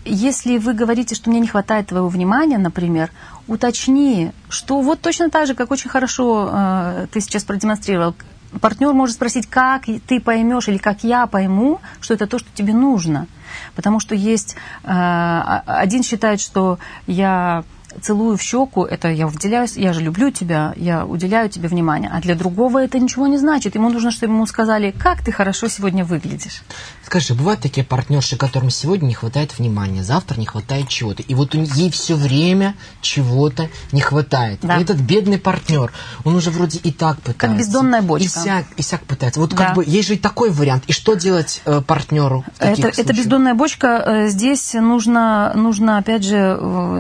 [0.05, 3.11] если вы говорите, что мне не хватает твоего внимания, например,
[3.47, 8.15] уточни, что вот точно так же, как очень хорошо э, ты сейчас продемонстрировал,
[8.61, 12.73] партнер может спросить, как ты поймешь или как я пойму, что это то, что тебе
[12.73, 13.27] нужно.
[13.75, 17.65] Потому что есть э, один считает, что я
[18.03, 22.11] целую в щеку, это я уделяюсь, я же люблю тебя, я уделяю тебе внимание.
[22.13, 23.75] А для другого это ничего не значит.
[23.75, 26.63] Ему нужно, чтобы ему сказали, как ты хорошо сегодня выглядишь.
[27.05, 31.23] Скажи, бывают такие партнерши, которым сегодня не хватает внимания, завтра не хватает чего-то.
[31.23, 34.61] И вот ей все время чего-то не хватает.
[34.63, 34.79] Да.
[34.79, 35.93] И этот бедный партнер,
[36.25, 37.59] он уже вроде и так пытается.
[37.59, 38.27] бездонная бочка.
[38.27, 39.41] И сяк, и сяк пытается.
[39.41, 39.57] Вот Да.
[39.57, 40.85] как бы есть же и такой вариант.
[40.87, 44.03] И что делать э, партнеру Это, это бездонная бочка.
[44.05, 46.59] Э, Здесь нужно, нужно опять же,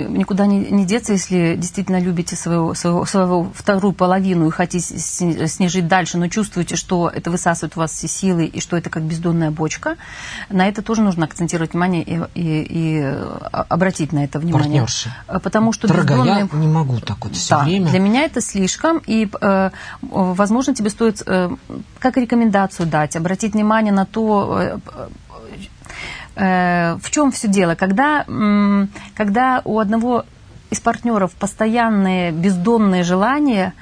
[0.09, 5.21] никуда не, не деться, если действительно любите свою, свою, свою вторую половину и хотите с,
[5.21, 8.77] с ней жить дальше, но чувствуете, что это высасывает у вас все силы и что
[8.77, 9.97] это как бездонная бочка.
[10.51, 13.15] На это тоже нужно акцентировать внимание и, и- и,
[13.53, 14.81] обратить на это внимание.
[14.83, 15.13] Партнерши.
[15.29, 16.49] Э, Потому что Дорогая, бездонная...
[16.53, 17.89] я не могу так вот все Да, время.
[17.91, 19.71] для меня это слишком, и, э,
[20.03, 21.51] возможно, тебе стоит э,
[21.99, 24.79] как рекомендацию дать, обратить внимание на то, э,
[26.37, 27.75] э, в чем все дело.
[27.75, 28.25] Когда,
[29.15, 30.25] когда у одного
[30.75, 33.73] из партнеров постоянные бездонные желания,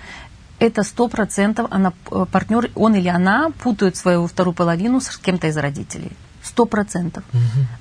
[0.58, 5.46] это сто процентов она, э, партнер, он или она путают свою вторую половину с кем-то
[5.46, 6.12] из родителей.
[6.42, 7.24] Сто процентов.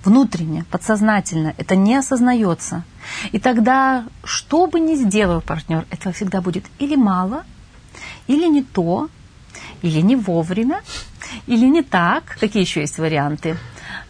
[0.05, 1.53] Внутренне, подсознательно.
[1.57, 2.83] Это не осознается.
[3.33, 7.43] И тогда, что бы ни сделал партнер, этого всегда будет или мало,
[8.27, 9.09] или не то,
[9.81, 10.81] или не вовремя,
[11.47, 12.37] или не так.
[12.39, 13.57] Какие еще есть варианты?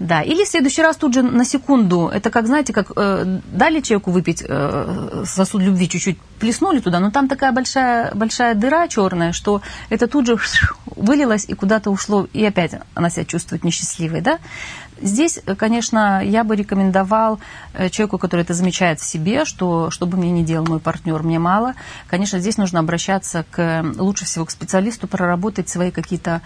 [0.01, 3.81] Да, или в следующий раз тут же на секунду, это как, знаете, как э, дали
[3.81, 9.31] человеку выпить э, сосуд любви чуть-чуть, плеснули туда, но там такая большая, большая дыра черная,
[9.31, 10.39] что это тут же
[10.95, 14.39] вылилось и куда-то ушло, и опять она себя чувствует несчастливой, да.
[15.01, 17.39] Здесь, э, конечно, я бы рекомендовал
[17.73, 21.23] э, человеку, который это замечает в себе, что, что бы мне ни делал мой партнер,
[21.23, 21.73] мне мало.
[22.07, 26.41] Конечно, здесь нужно обращаться к, э, лучше всего к специалисту, проработать свои какие-то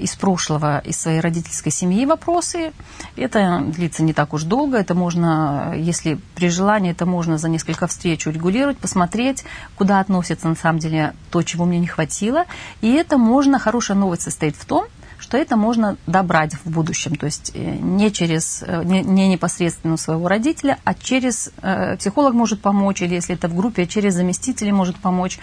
[0.00, 2.72] из прошлого, из своей родительской семьи вопросы.
[3.16, 4.78] Это длится не так уж долго.
[4.78, 9.44] Это можно, если при желании, это можно за несколько встреч урегулировать, посмотреть,
[9.76, 12.44] куда относится на самом деле то, чего мне не хватило.
[12.80, 14.86] И это можно, хорошая новость состоит в том,
[15.20, 19.96] что это можно добрать в будущем, то есть э, не через, э, не, не непосредственно
[19.96, 24.72] своего родителя, а через э, психолог может помочь, или если это в группе, через заместителей
[24.72, 25.38] может помочь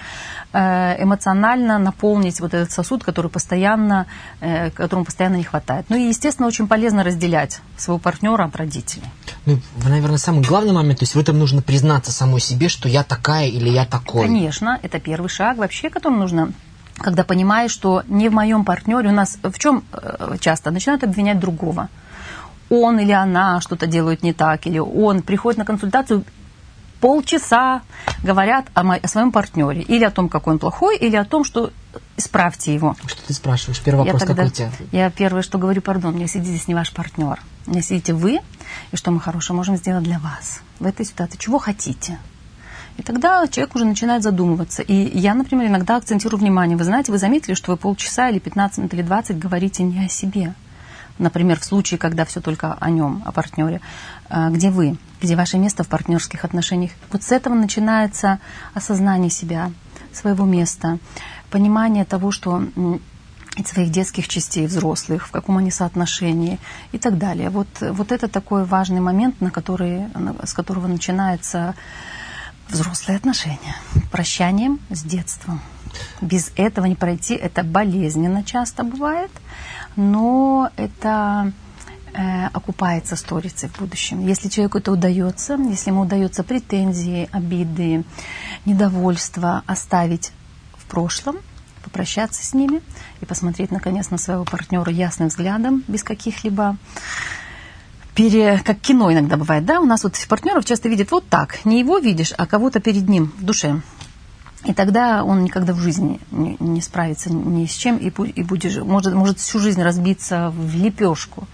[0.53, 4.07] эмоционально наполнить вот этот сосуд, который постоянно,
[4.73, 5.85] которому постоянно не хватает.
[5.89, 9.03] Ну и, естественно, очень полезно разделять своего партнера от родителей.
[9.45, 13.03] Ну, наверное, самый главный момент, то есть в этом нужно признаться самой себе, что я
[13.03, 14.25] такая или я такой.
[14.25, 16.53] Конечно, это первый шаг вообще, которым нужно
[16.97, 21.39] когда понимаешь, что не в моем партнере у нас в чем э, часто начинают обвинять
[21.39, 21.89] другого.
[22.69, 26.25] Он или она что-то делают не так, или он приходит на консультацию
[26.99, 27.81] полчаса
[28.23, 31.43] говорят о, мо- о своем партнере или о том, какой он плохой, или о том,
[31.43, 31.71] что
[32.17, 32.95] исправьте его.
[33.05, 33.81] Что ты спрашиваешь?
[33.81, 34.71] Первый вопрос я тогда, какой у тебя?
[34.91, 37.39] Я первое, что говорю, пардон, мне сидит здесь не ваш партнер.
[37.65, 38.39] Мне сидите вы,
[38.91, 41.37] и что мы хорошего можем сделать для вас в этой ситуации.
[41.37, 42.17] Чего хотите?
[42.97, 44.81] И тогда человек уже начинает задумываться.
[44.81, 46.77] И я, например, иногда акцентирую внимание.
[46.77, 50.09] Вы знаете, вы заметили, что вы полчаса или 15 минут или 20 говорите не о
[50.09, 50.53] себе.
[51.19, 53.81] Например, в случае, когда все только о нем, о партнере.
[54.29, 54.97] А, где вы?
[55.21, 56.91] Где ваше место в партнерских отношениях?
[57.11, 58.39] Вот с этого начинается
[58.73, 59.71] осознание себя,
[60.11, 60.99] своего места,
[61.49, 62.63] понимание того, что
[63.65, 66.59] своих детских частей взрослых, в каком они соотношении
[66.91, 67.49] и так далее.
[67.49, 70.05] Вот, вот это такой важный момент, на который,
[70.43, 71.73] с которого начинается
[72.69, 73.75] взрослые отношения.
[74.11, 75.61] Прощанием с детством.
[76.21, 77.35] Без этого не пройти.
[77.35, 79.31] Это болезненно часто бывает,
[79.95, 81.51] но это
[82.13, 84.25] э, окупается сторицей в будущем.
[84.25, 88.03] Если человеку это удается, если ему удается претензии, обиды,
[88.65, 90.31] недовольство оставить
[90.77, 91.37] в прошлом,
[91.83, 92.81] попрощаться с ними
[93.21, 96.77] и посмотреть, наконец, на своего партнера ясным взглядом, без каких-либо
[98.17, 101.79] пере, как кино иногда бывает, да, у нас вот партнеров часто видят вот так, не
[101.79, 103.81] его видишь, а кого-то перед ним в душе.
[104.65, 108.83] И тогда он никогда в жизни не, не справится ни с чем и, и будет,
[108.83, 111.47] может, может всю жизнь разбиться в лепешку.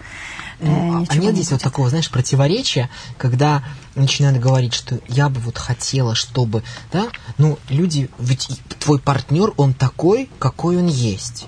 [0.60, 3.62] Ну, э, а, а нет здесь вот такого, знаешь, противоречия, когда
[3.94, 8.48] начинают говорить, что я бы вот хотела, чтобы, да, ну, люди, ведь
[8.80, 11.46] твой партнер, он такой, какой он есть.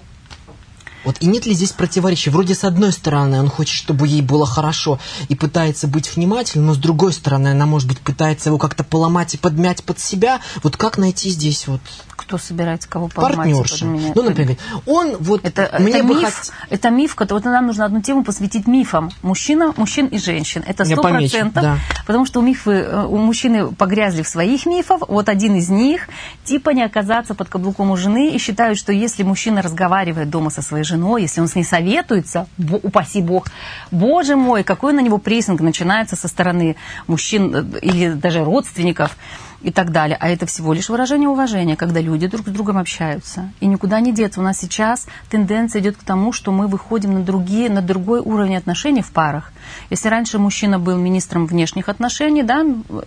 [1.07, 2.31] Вот и нет ли здесь противоречия?
[2.31, 6.75] Вроде с одной стороны он хочет, чтобы ей было хорошо и пытается быть внимательным, но
[6.75, 10.41] с другой стороны она, может быть, пытается его как-то поломать и подмять под себя.
[10.65, 11.81] Вот как найти здесь вот
[12.27, 13.37] кто собирается кого поломать?
[13.37, 13.87] Партнерша.
[13.87, 15.45] Ну, например, он вот...
[15.45, 16.53] Это, мне это, миф, хот...
[16.71, 19.11] это миф, вот нам нужно одну тему посвятить мифам.
[19.23, 20.65] Мужчина, мужчин и женщин.
[20.67, 21.63] Это сто процентов.
[21.63, 21.79] Да.
[22.05, 25.03] Потому что у, мифы, э, у мужчины погрязли в своих мифах.
[25.09, 26.09] Вот один из них,
[26.45, 30.63] типа не оказаться под каблуком у жены и считают, что если мужчина разговаривает дома со
[30.63, 32.47] своей женой, если он с ней советуется,
[32.83, 33.47] упаси бог,
[33.91, 39.17] боже мой, какой на него прессинг начинается со стороны мужчин э, или даже родственников,
[39.63, 40.17] и так далее.
[40.21, 43.51] А это всего лишь выражение уважения, когда люди друг с другом общаются.
[43.61, 44.41] И никуда не деться.
[44.41, 48.57] У нас сейчас тенденция идет к тому, что мы выходим на, другие, на другой уровень
[48.57, 49.53] отношений в парах.
[49.91, 52.65] Если раньше мужчина был министром внешних отношений, да,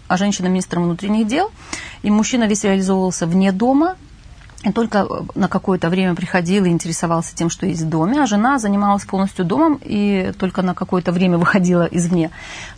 [0.08, 1.52] а женщина министром внутренних дел,
[2.02, 3.95] и мужчина весь реализовывался вне дома,
[4.63, 8.60] и только на какое-то время приходил и интересовался тем, что есть в доме, а жена
[8.60, 12.32] занималась полностью домом и только на какое-то время выходила извне,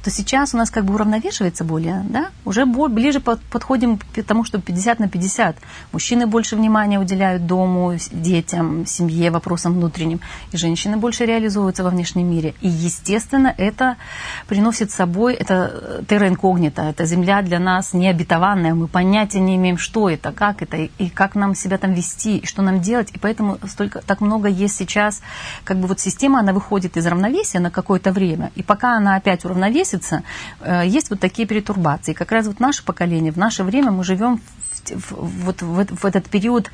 [0.03, 4.61] то сейчас у нас как бы уравновешивается более, да, уже ближе подходим к тому, что
[4.61, 5.57] 50 на 50.
[5.91, 10.19] Мужчины больше внимания уделяют дому, детям, семье, вопросам внутренним,
[10.51, 12.53] и женщины больше реализуются во внешнем мире.
[12.61, 13.97] И, естественно, это
[14.47, 19.79] приносит с собой, это терра инкогнита, это земля для нас необетованная, мы понятия не имеем,
[19.79, 23.09] что это, как это и как нам себя себя там вести, и что нам делать.
[23.13, 25.21] И поэтому столько, так много есть сейчас,
[25.63, 28.51] как бы вот система, она выходит из равновесия на какое-то время.
[28.55, 30.23] И пока она опять уравновесится,
[30.59, 32.13] э, есть вот такие перетурбации.
[32.13, 34.41] Как раз вот наше поколение, в наше время мы живем
[34.85, 36.71] в, в, вот в, в этот период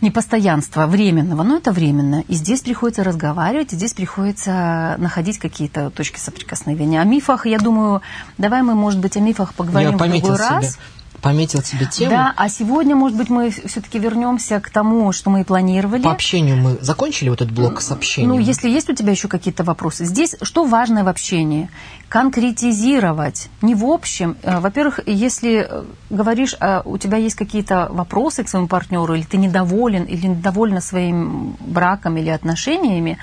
[0.00, 2.24] непостоянства временного, но это временно.
[2.28, 7.00] И здесь приходится разговаривать, и здесь приходится находить какие-то точки соприкосновения.
[7.00, 8.02] О мифах, я думаю,
[8.36, 10.36] давай мы, может быть, о мифах поговорим я в другой себе.
[10.36, 10.78] раз
[11.24, 12.10] пометил себе тему.
[12.10, 16.02] Да, а сегодня, может быть, мы все-таки вернемся к тому, что мы и планировали.
[16.02, 18.34] По общению мы закончили вот этот блок с общением?
[18.34, 20.04] Ну, если есть у тебя еще какие-то вопросы.
[20.04, 21.70] Здесь что важное в общении?
[22.10, 23.48] Конкретизировать.
[23.62, 24.36] Не в общем.
[24.42, 29.22] Э, во-первых, если э, говоришь, а у тебя есть какие-то вопросы к своему партнеру, или
[29.22, 33.16] ты недоволен, или недовольна своим браком или отношениями,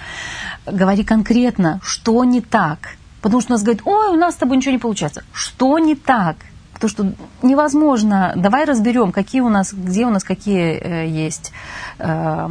[0.66, 2.98] говори конкретно, что не так.
[3.22, 5.24] Потому что у нас говорят, ой, у нас с тобой ничего не получается.
[5.32, 6.38] Что не так?
[6.82, 7.13] То, что
[7.44, 8.34] невозможно.
[8.36, 11.52] Давай разберем, какие у нас, где у нас какие э, есть
[12.00, 12.50] э,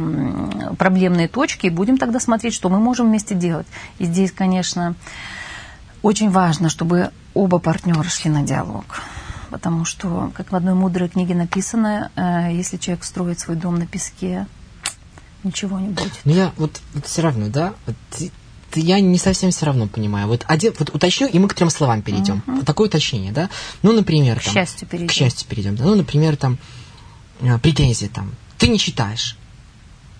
[0.77, 3.67] проблемные точки, и будем тогда смотреть, что мы можем вместе делать.
[3.99, 4.95] И здесь, конечно,
[6.01, 8.85] очень важно, чтобы оба партнера шли на диалог.
[9.49, 13.85] Потому что, как в одной мудрой книге написано, э, если человек строит свой дом на
[13.85, 14.47] песке,
[15.43, 16.13] ничего не будет.
[16.23, 17.95] Ну я вот, вот все равно, да, вот
[18.75, 20.27] я не совсем все равно понимаю.
[20.27, 22.43] Вот, один, вот уточню, и мы к трем словам перейдем.
[22.45, 22.57] Uh-huh.
[22.57, 23.49] Вот такое уточнение, да?
[23.81, 25.07] Ну, например, к счастью перейдем.
[25.09, 25.75] К счастью перейдем.
[25.75, 25.85] Да?
[25.85, 26.57] Ну, например, там
[27.41, 28.33] э, претензии там.
[28.57, 29.37] Ты не читаешь.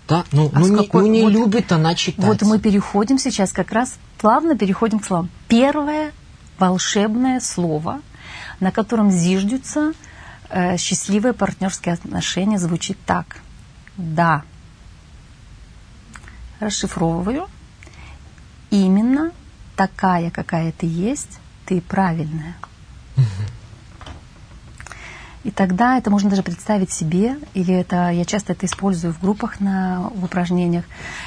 [0.07, 0.25] Да?
[0.31, 2.25] Ну, а ну, не, какой, ну не вот, любит она читать.
[2.25, 5.29] Вот мы переходим сейчас как раз, плавно переходим к словам.
[5.47, 6.11] Первое
[6.59, 8.01] волшебное слово,
[8.59, 9.93] на котором зиждутся
[10.49, 13.37] э, счастливые партнерские отношения, звучит так.
[13.97, 14.43] Да.
[16.59, 17.47] Расшифровываю
[18.71, 19.31] именно
[19.75, 22.55] такая, какая ты есть, ты правильная.
[25.43, 29.59] И тогда это можно даже представить себе, или это я часто это использую в группах
[29.59, 30.85] на в упражнениях.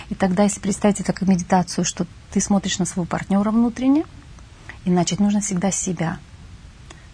[0.09, 4.05] И тогда, если представить это как медитацию, что ты смотришь на своего партнера внутренне,
[4.85, 6.19] и начать нужно всегда себя.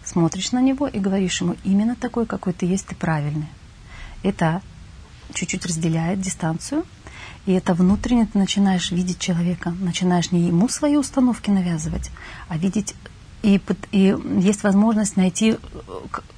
[0.03, 3.47] Смотришь на него и говоришь ему, именно такой, какой ты есть, ты правильный.
[4.21, 4.61] Это
[5.33, 6.85] чуть-чуть разделяет дистанцию,
[7.45, 12.11] и это внутренне ты начинаешь видеть человека, начинаешь не ему свои установки навязывать,
[12.47, 12.95] а видеть
[13.43, 13.59] и,
[13.91, 15.57] и есть возможность найти,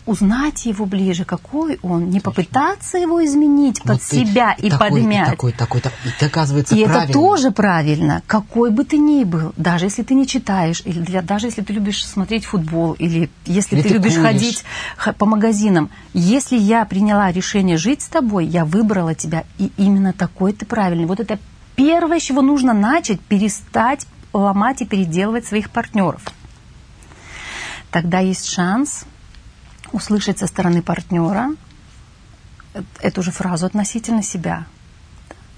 [0.06, 5.28] узнать его ближе, какой он, не попытаться его изменить вот под себя и такой, подмять.
[5.28, 7.04] И такой, такой, такой, и ты, оказывается, И правильно.
[7.04, 11.22] это тоже правильно, какой бы ты ни был, даже если ты не читаешь, или для,
[11.22, 14.26] даже если ты любишь смотреть футбол, или если или ты, ты любишь куришь.
[14.26, 14.64] ходить
[15.18, 15.90] по магазинам.
[16.14, 21.06] Если я приняла решение жить с тобой, я выбрала тебя, и именно такой ты правильный.
[21.06, 21.40] Вот это
[21.76, 26.22] первое, с чего нужно начать, перестать ломать и переделывать своих партнеров
[27.94, 29.06] тогда есть шанс
[29.92, 31.52] услышать со стороны партнера
[33.00, 34.66] эту же фразу относительно себя.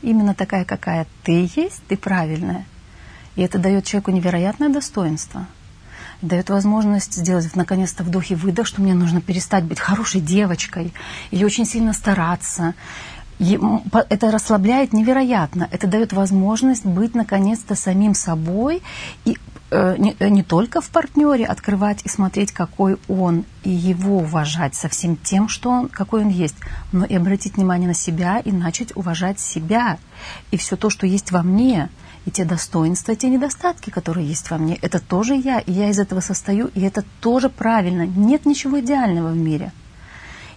[0.01, 2.65] Именно такая, какая ты есть, ты правильная.
[3.37, 5.47] И это дает человеку невероятное достоинство.
[6.21, 10.93] Дает возможность сделать наконец-то вдох и выдох, что мне нужно перестать быть хорошей девочкой
[11.31, 12.73] или очень сильно стараться.
[13.39, 15.69] Это расслабляет невероятно.
[15.71, 18.83] Это дает возможность быть наконец-то самим собой
[19.23, 19.37] и
[19.71, 24.89] не, э, не только в партнере открывать и смотреть, какой он, и его уважать со
[24.89, 26.55] всем тем, что он, какой он есть,
[26.91, 29.97] но и обратить внимание на себя и начать уважать себя.
[30.51, 31.89] И все то, что есть во мне,
[32.25, 35.99] и те достоинства, те недостатки, которые есть во мне, это тоже я, и я из
[35.99, 38.05] этого состою, и это тоже правильно.
[38.05, 39.71] Нет ничего идеального в мире.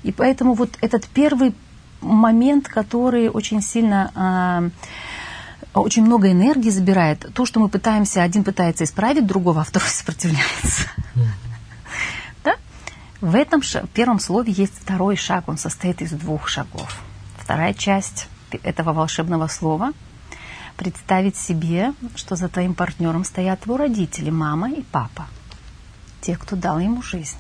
[0.02, 1.54] И поэтому вот этот первый
[2.00, 4.70] момент, который очень сильно...
[5.80, 7.32] Очень много энергии забирает.
[7.34, 10.88] То, что мы пытаемся, один пытается исправить другого, а второй сопротивляется.
[12.44, 12.56] Да?
[13.20, 13.62] В этом
[13.94, 17.00] первом слове есть второй шаг, он состоит из двух шагов.
[17.38, 18.28] Вторая часть
[18.62, 19.92] этого волшебного слова–
[20.78, 25.26] представить себе, что за твоим партнером стоят его родители, мама и папа,
[26.20, 27.36] те, кто дал ему жизнь.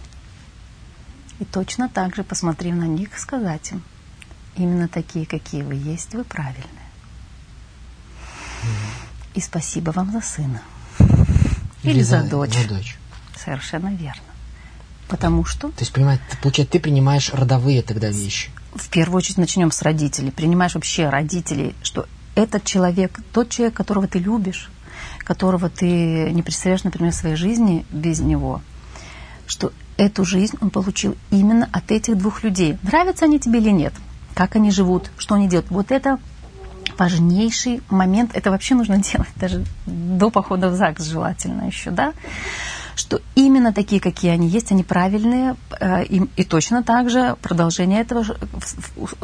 [1.38, 3.82] И точно так же, посмотрев на них, сказать им,
[4.56, 6.87] именно такие, какие вы есть, вы правильны.
[9.34, 10.62] И спасибо вам за сына.
[11.82, 12.56] Или, Или за, за, дочь.
[12.56, 12.98] за дочь.
[13.36, 14.22] Совершенно верно.
[15.08, 15.68] Потому что...
[15.68, 18.50] То есть, понимаешь, получается, ты принимаешь родовые тогда вещи.
[18.74, 20.30] В первую очередь начнем с родителей.
[20.30, 24.70] Принимаешь вообще родителей, что этот человек, тот человек, которого ты любишь,
[25.18, 28.60] которого ты не представляешь, например, своей жизни без него,
[29.46, 32.78] что эту жизнь он получил именно от этих двух людей.
[32.82, 33.94] Нравятся они тебе или нет,
[34.34, 35.70] как они живут, что они делают.
[35.70, 36.18] Вот это
[36.98, 38.30] важнейший момент.
[38.34, 42.12] Это вообще нужно делать даже до похода в ЗАГС желательно еще, да?
[42.98, 48.00] Что именно такие, какие они есть, они правильные, э, и, и точно так же продолжение
[48.00, 48.24] этого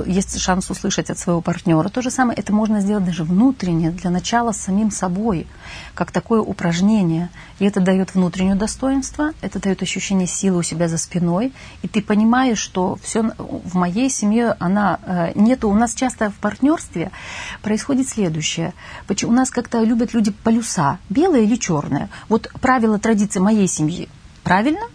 [0.06, 1.88] есть шанс услышать от своего партнера.
[1.88, 5.46] То же самое, это можно сделать даже внутренне, для начала с самим собой,
[5.94, 7.30] как такое упражнение.
[7.58, 12.00] И это дает внутреннее достоинство, это дает ощущение силы у себя за спиной, и ты
[12.00, 17.10] понимаешь, что все в моей семье, она э, нету, у нас часто в партнерстве
[17.62, 18.72] происходит следующее.
[19.24, 22.08] У нас как-то любят люди полюса, белое или черное.
[22.28, 24.09] Вот правило традиции моей моей семьи
[24.42, 24.87] правильно,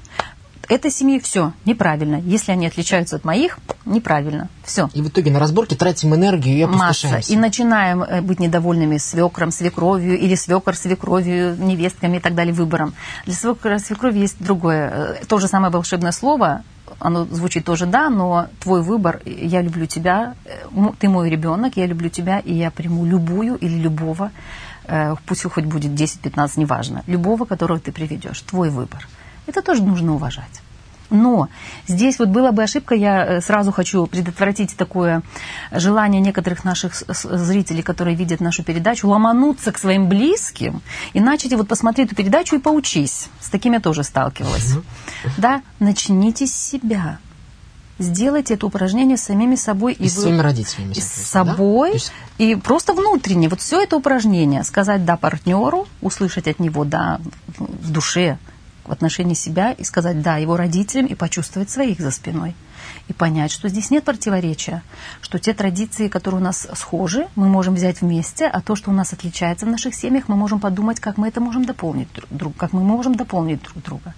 [0.67, 2.21] этой семьи все неправильно.
[2.23, 4.49] Если они отличаются от моих, неправильно.
[4.63, 4.89] Все.
[4.93, 6.65] И в итоге на разборке тратим энергию и.
[6.65, 7.21] Масса.
[7.27, 12.93] И начинаем э, быть недовольными свекром, свекровью или свекор, свекровью, невестками и так далее, выбором.
[13.25, 15.17] Для свекра, свекрови есть другое.
[15.21, 16.61] Э, то же самое волшебное слово,
[16.99, 20.51] оно звучит тоже да, но твой выбор, я люблю тебя, э,
[20.99, 24.29] ты мой ребенок, я люблю тебя, и я приму любую или любого
[25.25, 29.07] пусть хоть будет 10-15, неважно, любого, которого ты приведешь, твой выбор.
[29.47, 30.61] Это тоже нужно уважать.
[31.09, 31.49] Но
[31.87, 35.21] здесь вот была бы ошибка, я э, сразу хочу предотвратить такое
[35.71, 40.81] желание некоторых наших зрителей, которые видят нашу передачу, ломануться к своим близким
[41.13, 43.29] и начать вот посмотреть эту передачу и поучись.
[43.39, 44.75] С таким я тоже сталкивалась.
[45.37, 47.17] Да, начните с себя
[47.99, 49.93] сделайте это упражнение с самими собой.
[49.93, 50.93] И, и с вы, своими родителями.
[50.93, 51.93] И с собой, да?
[51.93, 52.11] есть...
[52.37, 53.49] и просто внутренне.
[53.49, 57.19] Вот все это упражнение, сказать «да» партнеру, услышать от него «да»
[57.57, 58.37] в душе,
[58.85, 62.55] в отношении себя, и сказать «да» его родителям, и почувствовать своих за спиной.
[63.07, 64.81] И понять, что здесь нет противоречия,
[65.21, 68.93] что те традиции, которые у нас схожи, мы можем взять вместе, а то, что у
[68.93, 72.73] нас отличается в наших семьях, мы можем подумать, как мы это можем дополнить друг, как
[72.73, 74.13] мы можем дополнить друг друга.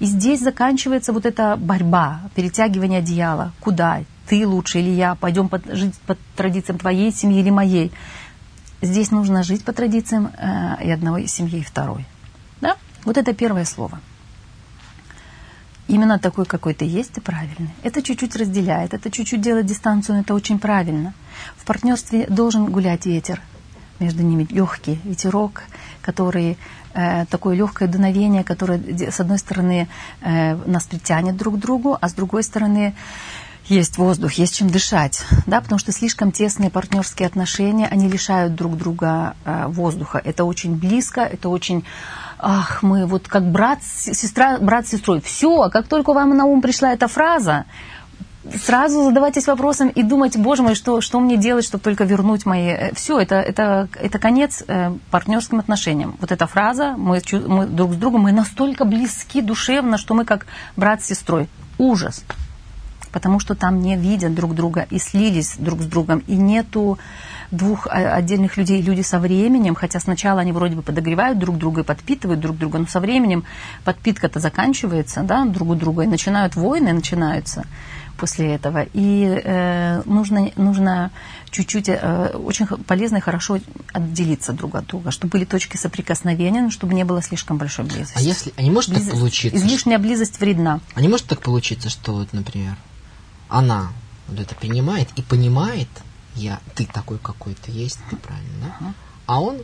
[0.00, 3.52] И здесь заканчивается вот эта борьба, перетягивание одеяла.
[3.60, 4.02] Куда?
[4.26, 5.14] Ты лучше или я?
[5.14, 7.92] Пойдем под, жить по традициям твоей семьи или моей?
[8.80, 12.06] Здесь нужно жить по традициям э, и одной семьи, и второй.
[12.62, 12.76] Да?
[13.04, 14.00] Вот это первое слово.
[15.86, 17.70] именно такой, какой ты есть, ты правильный.
[17.82, 21.12] Это чуть-чуть разделяет, это чуть-чуть делает дистанцию, но это очень правильно.
[21.56, 23.42] В партнерстве должен гулять ветер
[23.98, 25.62] между ними, легкий ветерок,
[26.00, 26.56] который
[26.92, 28.80] такое легкое дуновение, которое
[29.10, 29.88] с одной стороны
[30.20, 32.94] э, нас притянет друг к другу, а с другой стороны
[33.70, 38.76] есть воздух, есть чем дышать, да, потому что слишком тесные партнерские отношения, они лишают друг
[38.76, 40.20] друга э, воздуха.
[40.24, 41.84] Это очень близко, это очень,
[42.38, 45.20] ах, мы вот как брат, сестра, брат с сестрой.
[45.20, 47.66] Все, как только вам на ум пришла эта фраза,
[48.64, 52.68] сразу задавайтесь вопросом и думать, боже мой, что, что мне делать, чтобы только вернуть мои...
[52.68, 56.16] Э, Все, это, это, это конец э, партнерским отношениям.
[56.20, 60.46] Вот эта фраза, мы, мы друг с другом, мы настолько близки душевно, что мы как
[60.76, 61.48] брат с сестрой.
[61.78, 62.24] Ужас
[63.12, 66.98] потому что там не видят друг друга и слились друг с другом, и нету
[67.50, 71.84] двух отдельных людей, люди со временем, хотя сначала они вроде бы подогревают друг друга и
[71.84, 73.44] подпитывают друг друга, но со временем
[73.84, 77.64] подпитка-то заканчивается, да, друг у друга, и начинают войны, начинаются
[78.20, 78.86] после этого.
[78.92, 81.10] И э, нужно, нужно
[81.50, 83.58] чуть-чуть, э, очень полезно и хорошо
[83.92, 88.18] отделиться друг от друга, чтобы были точки соприкосновения, но чтобы не было слишком большой близости.
[88.18, 89.04] А если, а не может Близ...
[89.04, 89.56] так получиться?
[89.56, 90.80] Излишняя близость вредна.
[90.94, 92.76] А не может так получиться, что вот, например,
[93.48, 93.92] она
[94.28, 95.88] вот это принимает и понимает,
[96.36, 98.94] я, ты такой какой то есть, ты правильно, да?
[99.26, 99.62] А он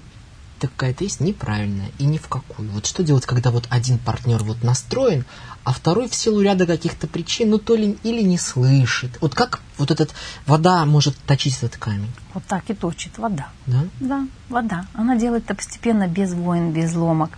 [0.58, 2.70] ты какая-то есть неправильная и ни в какую.
[2.70, 5.24] Вот что делать, когда вот один партнер вот настроен,
[5.64, 9.18] а второй в силу ряда каких-то причин, ну то ли или не слышит.
[9.20, 10.14] Вот как вот этот
[10.46, 12.10] вода может точить этот камень?
[12.34, 13.48] Вот так и точит вода.
[13.66, 13.84] Да?
[13.98, 14.86] Да, вода.
[14.94, 17.30] Она делает это постепенно, без войн, без ломок.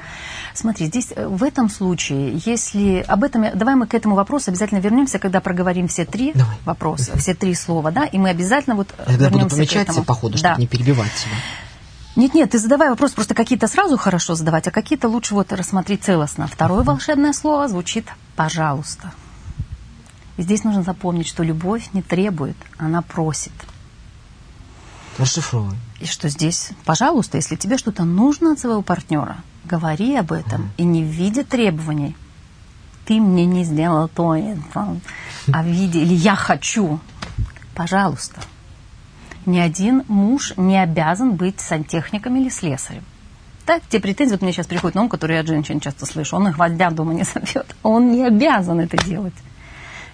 [0.55, 4.81] Смотри, здесь э, в этом случае, если об этом, давай мы к этому вопросу обязательно
[4.81, 6.57] вернемся, когда проговорим все три давай.
[6.65, 10.05] вопроса, все три слова, да, и мы обязательно вот Я вернемся буду помечать к этому.
[10.05, 10.61] по ходу, чтобы да.
[10.61, 11.35] не перебивать себя.
[12.19, 16.03] Нет, нет, ты задавай вопрос, просто какие-то сразу хорошо задавать, а какие-то лучше вот рассмотреть
[16.03, 16.49] целостно.
[16.49, 19.13] Второе волшебное слово звучит «пожалуйста».
[20.37, 23.53] И здесь нужно запомнить, что любовь не требует, она просит.
[25.17, 25.77] Расшифровывай.
[26.01, 30.71] И что здесь, пожалуйста, если тебе что-то нужно от своего партнера, говори об этом mm.
[30.79, 32.17] и не в виде требований.
[33.05, 34.35] Ты мне не сделал то,
[34.75, 36.99] а в виде или я хочу.
[37.77, 38.41] Пожалуйста
[39.49, 43.03] ни один муж не обязан быть сантехником или слесарем.
[43.67, 46.37] Так, те претензии, вот мне сейчас приходит на ум, которые я от женщин часто слышу,
[46.37, 47.75] он их гвоздя дома не собьет.
[47.83, 49.35] Он не обязан это делать.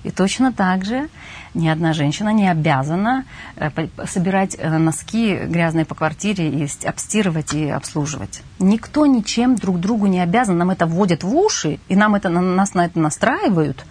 [0.02, 1.08] И точно так же
[1.54, 3.24] ни одна женщина не обязана
[3.56, 3.70] э,
[4.06, 8.42] собирать э, носки грязные по квартире и обстирывать и обслуживать.
[8.58, 10.58] Никто ничем друг другу не обязан.
[10.58, 13.86] Нам это вводят в уши, и нам это, нас на это настраивают.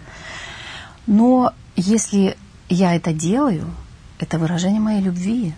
[1.06, 2.36] Но если
[2.68, 3.66] я это делаю,
[4.18, 5.54] это выражение моей любви.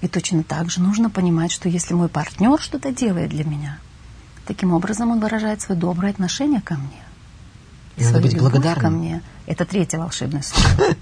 [0.00, 3.78] И точно так же нужно понимать, что если мой партнер что-то делает для меня,
[4.46, 7.02] таким образом он выражает свое доброе отношение ко мне.
[7.96, 9.22] И свою быть любовь ко мне.
[9.46, 10.94] Это третье волшебное слово.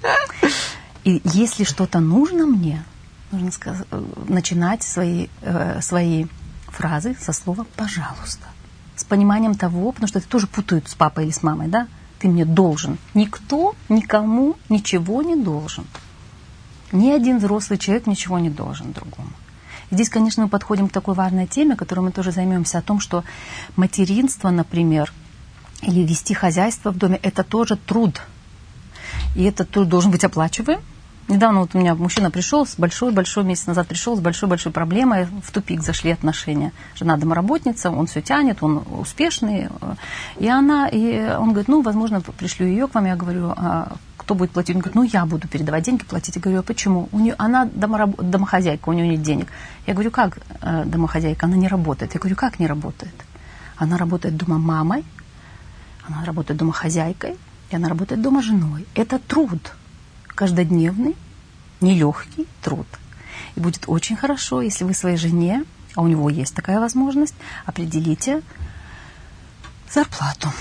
[1.04, 2.82] И если что-то нужно мне,
[3.30, 3.86] нужно сказать,
[4.28, 6.26] начинать свои, э, свои
[6.66, 8.46] фразы со слова «пожалуйста».
[8.96, 11.86] С пониманием того, потому что это тоже путают с папой или с мамой, да?
[12.18, 12.98] Ты мне должен.
[13.14, 15.84] Никто никому ничего не должен.
[16.92, 19.30] Ни один взрослый человек ничего не должен другому.
[19.90, 23.24] здесь, конечно, мы подходим к такой важной теме, которой мы тоже займемся, о том, что
[23.76, 25.12] материнство, например,
[25.82, 28.22] или вести хозяйство в доме, это тоже труд.
[29.36, 30.80] И этот труд должен быть оплачиваем.
[31.28, 35.52] Недавно вот у меня мужчина пришел с большой-большой, месяц назад пришел с большой-большой проблемой, в
[35.52, 36.72] тупик зашли отношения.
[36.94, 39.68] Жена домоработница, он все тянет, он успешный.
[40.38, 43.04] И она, и он говорит, ну, возможно, пришлю ее к вам.
[43.04, 43.92] Я говорю, а
[44.28, 44.76] кто будет платить?
[44.76, 46.36] Он говорит, ну я буду передавать деньги, платить.
[46.36, 47.08] Я говорю, а почему?
[47.12, 48.14] У нее, она домораб...
[48.20, 49.48] домохозяйка, у нее нет денег.
[49.86, 51.46] Я говорю, как э, домохозяйка?
[51.46, 52.12] Она не работает.
[52.12, 53.14] Я говорю, как не работает?
[53.78, 55.02] Она работает дома мамой,
[56.06, 57.38] она работает домохозяйкой,
[57.70, 58.84] и она работает дома женой.
[58.94, 59.72] Это труд
[60.26, 61.16] каждодневный,
[61.80, 62.86] нелегкий труд.
[63.56, 65.64] И будет очень хорошо, если вы своей жене,
[65.94, 68.42] а у него есть такая возможность, определите
[69.90, 70.52] зарплату.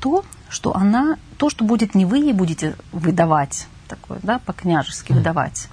[0.00, 5.14] То, что она, то, что будет не вы ей будете выдавать, такое, да, по-княжески mm.
[5.16, 5.68] выдавать.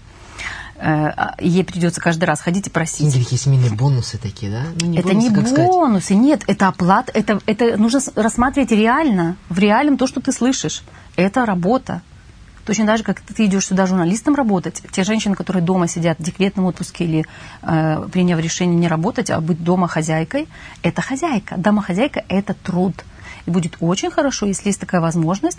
[0.78, 3.14] Э, а ей придется каждый раз ходить и просить.
[3.14, 4.64] Какие семейные бонусы такие, да?
[4.80, 6.24] Ну, не это бонусы, не бонусы, сказать.
[6.24, 10.84] нет, это оплата, это, это нужно рассматривать реально, в реальном то, что ты слышишь.
[11.18, 12.02] Это работа.
[12.66, 16.24] Точно так же, как ты идешь сюда журналистом работать, те женщины, которые дома сидят в
[16.24, 17.26] декретном отпуске или
[17.64, 20.48] э, приняв решение не работать, а быть дома хозяйкой,
[20.84, 21.56] это хозяйка.
[21.58, 22.94] Домохозяйка– это труд.
[23.50, 25.58] И будет очень хорошо, если есть такая возможность,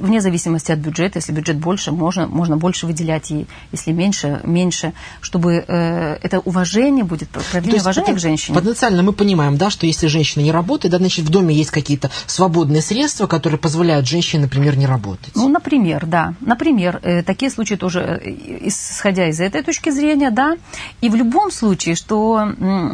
[0.00, 4.92] вне зависимости от бюджета, если бюджет больше, можно, можно больше выделять, и если меньше, меньше,
[5.20, 8.58] чтобы э, это уважение будет, проявление уважения к женщине.
[8.58, 12.10] Потенциально мы понимаем, да, что если женщина не работает, да, значит, в доме есть какие-то
[12.26, 15.36] свободные средства, которые позволяют женщине, например, не работать.
[15.36, 16.34] Ну, например, да.
[16.40, 20.56] Например, э, такие случаи тоже, э, исходя из этой точки зрения, да.
[21.00, 22.48] И в любом случае, что,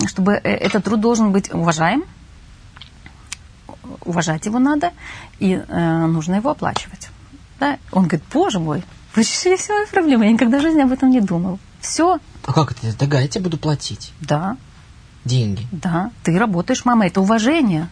[0.07, 2.05] чтобы э, этот труд должен быть уважаем,
[4.05, 4.93] уважать его надо,
[5.39, 7.09] и э, нужно его оплачивать.
[7.59, 7.79] Да?
[7.93, 8.83] Он говорит, боже мой,
[9.15, 11.59] вы решили все мои проблемы, я никогда в жизни об этом не думал.
[11.81, 12.19] Все.
[12.45, 12.97] А как это?
[12.99, 14.13] Дага, я тебе буду платить.
[14.21, 14.57] Да.
[15.25, 15.67] Деньги.
[15.73, 16.11] Да.
[16.23, 17.89] Ты работаешь, мама, это уважение.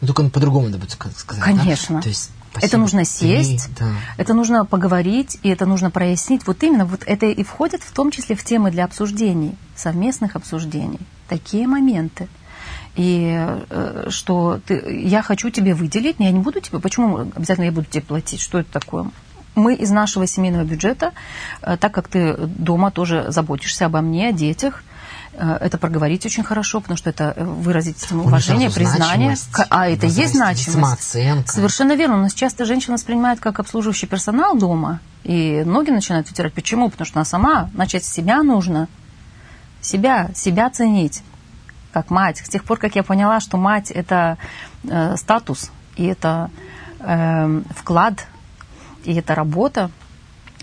[0.00, 1.42] Ну, только по-другому надо будет сказать.
[1.42, 1.96] Конечно.
[1.96, 2.02] Да?
[2.02, 2.66] То есть Спасибо.
[2.66, 3.90] Это нужно сесть, ты, да.
[4.16, 6.46] это нужно поговорить, и это нужно прояснить.
[6.46, 11.00] Вот именно вот это и входит в том числе в темы для обсуждений, совместных обсуждений.
[11.28, 12.26] Такие моменты.
[12.98, 13.32] И
[13.70, 17.86] э, что ты, я хочу тебе выделить, я не буду тебе, почему обязательно я буду
[17.86, 19.10] тебе платить, что это такое?
[19.54, 21.12] Мы из нашего семейного бюджета,
[21.62, 24.82] э, так как ты дома тоже заботишься обо мне, о детях,
[25.38, 29.36] Э, это проговорить очень хорошо, потому что это выразить уважение, признание.
[29.70, 30.72] А это есть значимость.
[30.72, 31.52] Самооценка.
[31.52, 32.16] Совершенно верно.
[32.16, 36.52] У нас часто женщина воспринимает как обслуживающий персонал дома, и ноги начинают вытирать.
[36.54, 36.90] Почему?
[36.90, 38.88] Потому что она сама, начать с себя нужно.
[39.80, 41.22] Себя, себя ценить,
[42.02, 42.38] как мать.
[42.38, 44.38] С тех пор, как я поняла, что мать– это
[44.84, 46.50] э, статус, и это
[47.00, 48.26] э, вклад,
[49.04, 49.90] и это работа,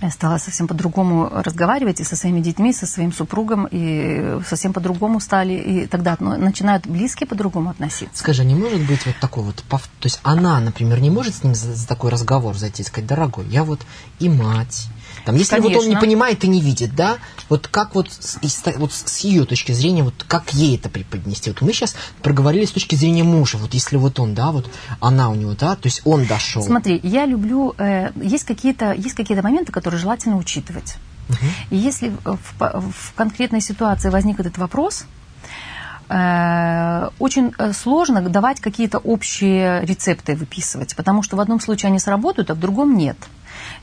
[0.01, 4.73] я стала совсем по-другому разговаривать и со своими детьми, и со своим супругом, и совсем
[4.73, 8.17] по-другому стали, и тогда ну, начинают близкие по-другому относиться.
[8.19, 11.55] Скажи, не может быть вот такой вот, то есть она, например, не может с ним
[11.55, 13.85] за, за такой разговор зайти и сказать, дорогой, я вот
[14.19, 14.87] и мать,
[15.25, 15.77] там, если Конечно.
[15.77, 17.17] вот он не понимает и не видит, да,
[17.49, 18.37] вот как вот с,
[18.77, 21.49] вот с ее точки зрения, вот как ей это преподнести?
[21.49, 24.69] Вот мы сейчас проговорили с точки зрения мужа, вот если вот он, да, вот
[24.99, 26.61] она у него, да, то есть он дошел.
[26.61, 30.95] Смотри, я люблю, э, есть какие-то есть какие-то моменты, которые желательно учитывать.
[31.29, 31.37] Угу.
[31.71, 35.05] И если в, в конкретной ситуации возник этот вопрос,
[36.07, 41.99] э, очень э, сложно давать какие-то общие рецепты выписывать, потому что в одном случае они
[41.99, 43.17] сработают, а в другом нет.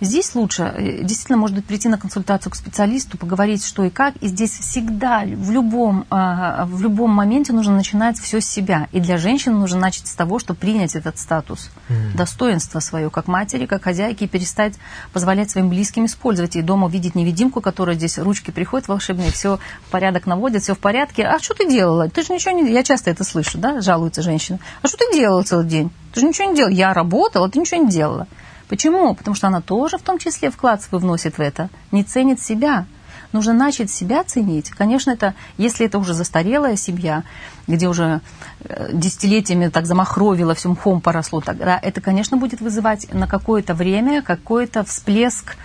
[0.03, 4.16] Здесь лучше э, действительно, может быть, прийти на консультацию к специалисту, поговорить, что и как.
[4.16, 8.88] И здесь всегда, в любом, а, в любом моменте нужно начинать все с себя.
[8.90, 12.16] И для женщины нужно начать с того, чтобы принять этот статус, mm.
[12.16, 14.74] достоинство свое, как матери, как хозяйки, и перестать
[15.12, 16.57] позволять своим близким использовать.
[16.57, 20.80] И дома видеть невидимку, которая здесь ручки приходит волшебные, все в порядок наводит, все в
[20.80, 21.22] порядке.
[21.22, 22.09] А что ты делала?
[22.09, 22.72] Ты же ничего не...
[22.72, 24.59] Я часто это слышу, да, жалуются женщины.
[24.82, 25.92] А что ты делала целый день?
[26.12, 26.72] Ты же ничего не делала.
[26.72, 28.26] Я работала, ты ничего не делала.
[28.68, 29.14] Почему?
[29.14, 32.86] Потому что она тоже в том числе вклад свой вносит в это, не ценит себя.
[33.32, 34.70] Нужно начать себя ценить.
[34.70, 37.24] Конечно, это, если это уже застарелая семья,
[37.66, 38.20] где уже
[38.60, 44.20] э, десятилетиями так замахровило, всем мхом поросло, тогда это, конечно, будет вызывать на какое-то время
[44.20, 45.56] какой-то всплеск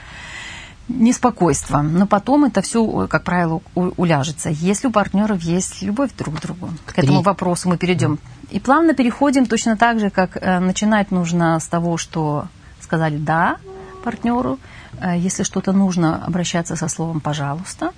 [0.88, 1.82] неспокойства.
[1.82, 4.50] Но потом это все, как правило, уляжется.
[4.50, 6.70] Если у партнеров есть любовь друг к другу.
[6.86, 8.20] К этому вопросу мы перейдем.
[8.50, 12.48] И плавно переходим точно так же, как э, начинать нужно с того, что
[12.88, 13.58] сказали «да»
[14.04, 14.58] партнеру.
[15.02, 17.92] Э, если что-то нужно, обращаться со словом «пожалуйста».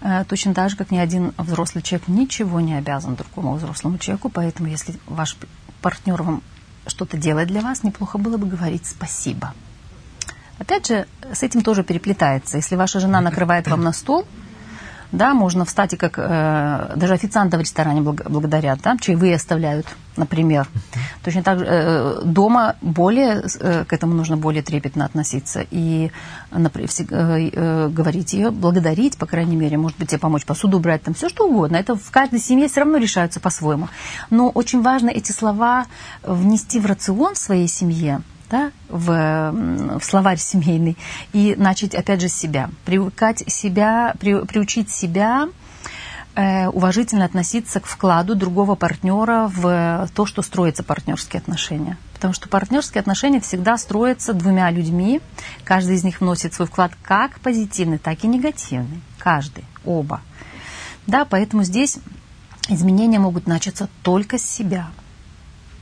[0.00, 4.30] Э, точно так же, как ни один взрослый человек ничего не обязан другому взрослому человеку,
[4.30, 5.36] поэтому если ваш
[5.82, 6.42] партнер вам
[6.86, 9.52] что-то делает для вас, неплохо было бы говорить «спасибо».
[10.58, 12.56] Опять же, с этим тоже переплетается.
[12.56, 14.26] Если ваша жена накрывает вам на стол,
[15.12, 19.86] да, можно встать и как э, даже официанты в ресторане благодарят, да, чаевые оставляют,
[20.16, 20.66] например.
[21.22, 26.10] Точно так же э, дома более э, к этому нужно более трепетно относиться и
[26.50, 31.02] например, э, э, говорить ее, благодарить, по крайней мере, может быть, тебе помочь посуду убрать,
[31.02, 31.76] там все что угодно.
[31.76, 33.88] Это в каждой семье все равно решаются по-своему.
[34.30, 35.86] Но очень важно эти слова
[36.22, 38.22] внести в рацион в своей семье,
[38.52, 40.98] да, в, в словарь семейный
[41.32, 42.68] и начать, опять же, себя.
[42.84, 45.48] Привыкать себя, при, приучить себя
[46.34, 51.96] э, уважительно относиться к вкладу другого партнера в то, что строятся партнерские отношения.
[52.12, 55.22] Потому что партнерские отношения всегда строятся двумя людьми.
[55.64, 59.00] Каждый из них вносит свой вклад как позитивный, так и негативный.
[59.18, 60.20] Каждый, оба.
[61.06, 61.98] Да, поэтому здесь
[62.68, 64.90] изменения могут начаться только с себя–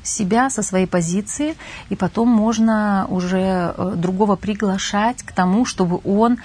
[0.02, 1.54] себя со своей позиции,
[1.88, 6.38] и потом можно уже э, другого приглашать к тому, чтобы он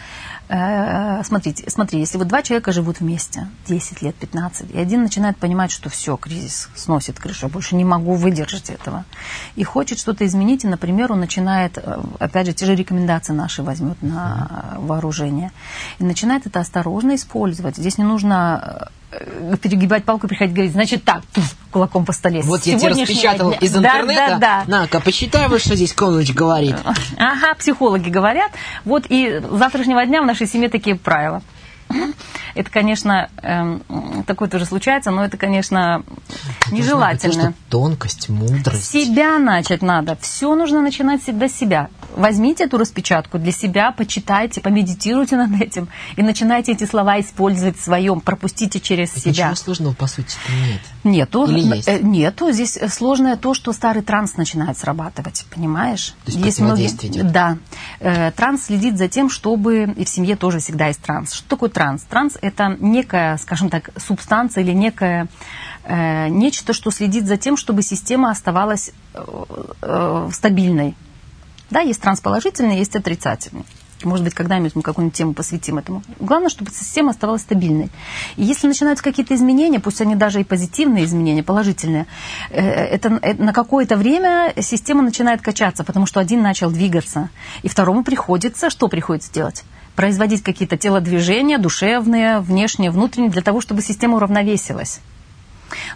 [0.48, 5.72] смотрите, смотри, если вот два человека живут вместе, 10 лет, 15, и один начинает понимать,
[5.72, 9.06] что все, кризис сносит крышу, я больше не могу выдержать этого,
[9.56, 13.64] и хочет что-то изменить, и, например, он начинает, э, опять же, те же рекомендации наши
[13.64, 15.52] возьмет на вооружение,
[16.00, 17.78] и начинает это осторожно использовать.
[17.78, 21.24] Здесь не нужно э, перегибать палку и приходить говорить, значит так,
[21.76, 22.42] кулаком по столе.
[22.42, 23.58] Вот я тебе распечатал дня.
[23.58, 24.38] из интернета.
[24.40, 24.80] Да, да, да.
[24.80, 26.78] На-ка, почитай, вот что здесь Коныч говорит.
[27.18, 28.52] Ага, психологи говорят.
[28.86, 31.42] Вот и с завтрашнего дня в нашей семье такие правила.
[32.56, 33.84] Это, конечно, эм,
[34.26, 36.04] такое тоже случается, но это, конечно,
[36.72, 37.48] нежелательно.
[37.48, 38.90] Быть, тонкость, мудрость.
[38.90, 40.18] Себя начать надо.
[40.22, 41.90] Все нужно начинать всегда с себя.
[42.16, 47.84] Возьмите эту распечатку для себя, почитайте, помедитируйте над этим и начинайте эти слова использовать в
[47.84, 49.50] своем, пропустите через Ведь себя.
[49.50, 50.82] Ничего сложного, по сути, нет.
[51.04, 51.46] Нету.
[51.46, 51.88] Или есть?
[51.90, 52.52] Э, нету.
[52.52, 56.16] Здесь сложное то, что старый транс начинает срабатывать, понимаешь?
[56.24, 56.88] То есть, есть многие...
[56.88, 57.32] идет.
[57.32, 57.58] Да.
[58.00, 59.94] Э, транс следит за тем, чтобы...
[59.98, 61.34] И в семье тоже всегда есть транс.
[61.34, 62.04] Что такое транс?
[62.04, 65.28] Транс– это некая, скажем так, субстанция или некая
[65.84, 68.92] э, нечто, что следит за тем, чтобы система оставалась
[70.32, 70.96] стабильной.
[71.70, 73.66] Да, есть транс положительный, есть отрицательный.
[74.04, 76.04] Может быть, когда-нибудь мы какую-нибудь тему посвятим этому.
[76.20, 77.90] Главное, чтобы система оставалась стабильной.
[78.36, 82.06] И если начинаются какие-то изменения, пусть они даже и позитивные изменения, положительные,
[82.50, 87.30] э, это, это на какое-то время система начинает качаться, потому что один начал двигаться,
[87.64, 89.64] и второму приходится, что приходится делать?
[89.96, 95.00] Производить какие-то телодвижения, душевные, внешние, внутренние, для того, чтобы система уравновесилась.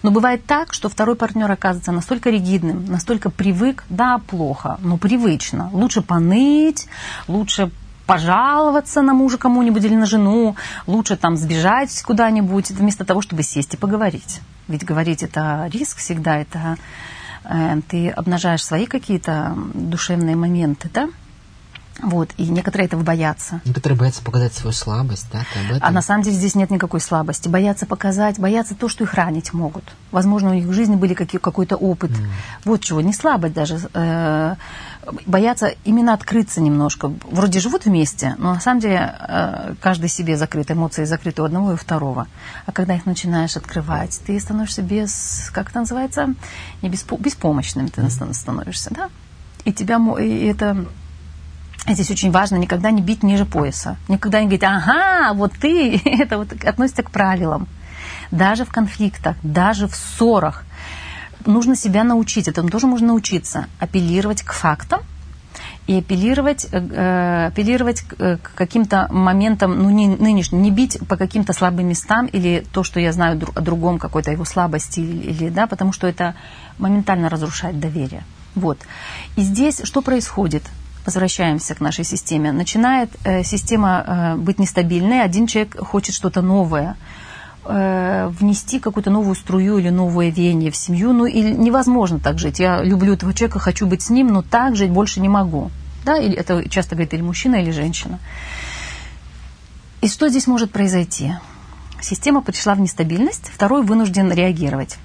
[0.04, 5.70] Но бывает так, что второй партнер оказывается настолько ригидным, настолько привык, да, плохо, но привычно.
[5.74, 6.88] Лучше поныть,
[7.28, 7.72] лучше
[8.06, 10.56] пожаловаться на мужа кому-нибудь или на жену,
[10.88, 14.41] лучше там сбежать куда-нибудь, вместо того, чтобы сесть и поговорить.
[14.68, 16.78] Ведь говорить это риск всегда, это
[17.43, 21.10] э, ты обнажаешь свои какие-то душевные моменты, да?
[22.02, 23.62] Вот, и некоторые этого боятся.
[23.66, 25.88] Некоторые боятся показать свою слабость, да, об этом?
[25.88, 27.50] А на самом деле здесь нет никакой слабости.
[27.50, 29.84] Боятся показать, боятся то, что их ранить могут.
[30.12, 32.12] Возможно, у них в жизни были какие, какой-то опыт.
[32.12, 32.28] Mm.
[32.66, 33.80] Вот чего, не слабость даже.
[33.93, 34.56] Э,
[35.26, 37.12] боятся именно открыться немножко.
[37.30, 41.72] Вроде живут вместе, но на самом деле э, каждый себе закрыт, эмоции закрыты у одного
[41.72, 42.28] и у второго.
[42.66, 46.34] А когда их начинаешь открывать, ты становишься без, как это называется,
[46.82, 48.34] не беспо, беспомощным ты mm.
[48.34, 49.10] становишься, да?
[49.66, 50.86] И тебя, и это
[51.89, 53.97] Здесь очень важно никогда не бить ниже пояса.
[54.07, 57.67] Никогда не говорить, ага, вот ты, это вот относится к правилам.
[58.31, 60.63] Даже в конфликтах, даже в ссорах
[61.45, 65.01] нужно себя научить, этому тоже можно научиться, апеллировать к фактам
[65.87, 71.17] и апеллировать, э, э апеллировать э, к каким-то моментам, ну, не нынешним, не бить по
[71.17, 75.49] каким-то слабым местам или то, что я знаю о другом, какой-то его слабости, или, или,
[75.49, 76.35] да, потому что это
[76.77, 78.23] моментально разрушает доверие.
[78.53, 78.77] Вот.
[79.35, 80.63] И здесь что происходит?
[81.06, 86.95] Возвращаемся к нашей системе, начинает э, система э, быть нестабильной, один человек хочет что-то новое,
[87.66, 92.60] э, внести какую-то новую струю или новое веяние в семью, ну и невозможно так жить.
[92.60, 95.72] Я люблю этого человека, хочу быть с ним, но так жить больше не могу.
[96.06, 98.20] Да, или это часто говорит или мужчина, или женщина.
[100.02, 101.34] И что здесь может произойти?
[102.02, 104.97] Система пришла в нестабильность, второй вынужден реагировать.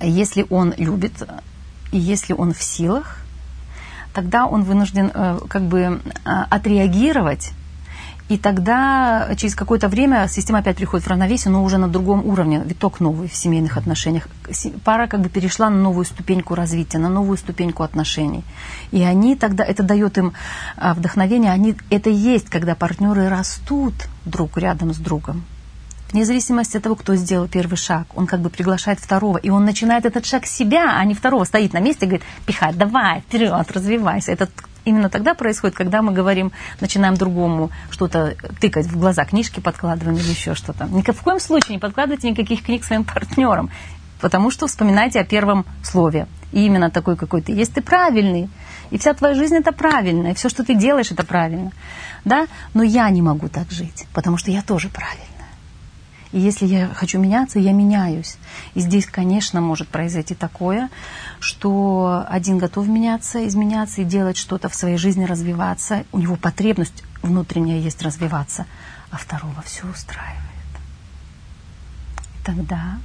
[0.00, 1.12] Если он любит,
[1.92, 3.19] и если он в силах,
[4.12, 7.52] тогда он вынужден э, как бы э, отреагировать
[8.30, 12.62] и тогда через какое-то время система опять приходит в равновесие, но уже на другом уровне,
[12.64, 14.28] виток новый в семейных отношениях.
[14.84, 18.44] Пара как бы перешла на новую ступеньку развития, на новую ступеньку отношений.
[18.92, 20.32] И они тогда, это дает им
[20.76, 23.94] э, вдохновение, они, это есть, когда партнеры растут
[24.24, 25.42] друг рядом с другом
[26.12, 29.64] вне зависимости от того, кто сделал первый шаг, он как бы приглашает второго, и он
[29.64, 33.70] начинает этот шаг себя, а не второго, стоит на месте и говорит, пихай, давай, вперед,
[33.72, 34.32] развивайся.
[34.32, 34.48] Это
[34.84, 40.28] именно тогда происходит, когда мы говорим, начинаем другому что-то тыкать в глаза, книжки подкладываем или
[40.28, 40.86] еще что-то.
[40.86, 43.70] Ни в коем случае не подкладывайте никаких книг своим партнерам,
[44.20, 46.26] потому что вспоминайте о первом слове.
[46.52, 48.48] И именно такой, какой ты есть, ты правильный.
[48.90, 51.70] И вся твоя жизнь это правильно, и все, что ты делаешь, это правильно.
[52.24, 52.46] Да?
[52.74, 55.29] Но я не могу так жить, потому что я тоже правильный.
[56.32, 58.36] И если я хочу меняться, я меняюсь.
[58.74, 60.88] И здесь, конечно, может произойти такое,
[61.40, 66.04] что один готов меняться, изменяться и делать что-то в своей жизни, развиваться.
[66.12, 68.66] У него потребность внутренняя есть развиваться,
[69.10, 70.38] а второго все устраивает.
[72.38, 73.00] И тогда,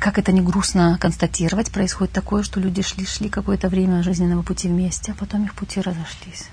[0.00, 5.12] как это не грустно констатировать, происходит такое, что люди шли-шли какое-то время жизненного пути вместе,
[5.12, 6.48] а потом их пути разошлись.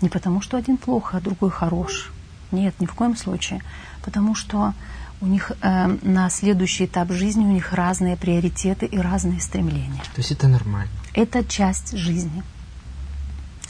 [0.00, 2.10] Не потому, что один плохо, а другой хорош–
[2.52, 3.62] нет, ни в коем случае.
[4.04, 4.74] Потому что
[5.20, 10.02] у них э, на следующий этап жизни у них разные приоритеты и разные стремления.
[10.14, 10.90] То есть это нормально?
[11.14, 12.42] Это часть жизни.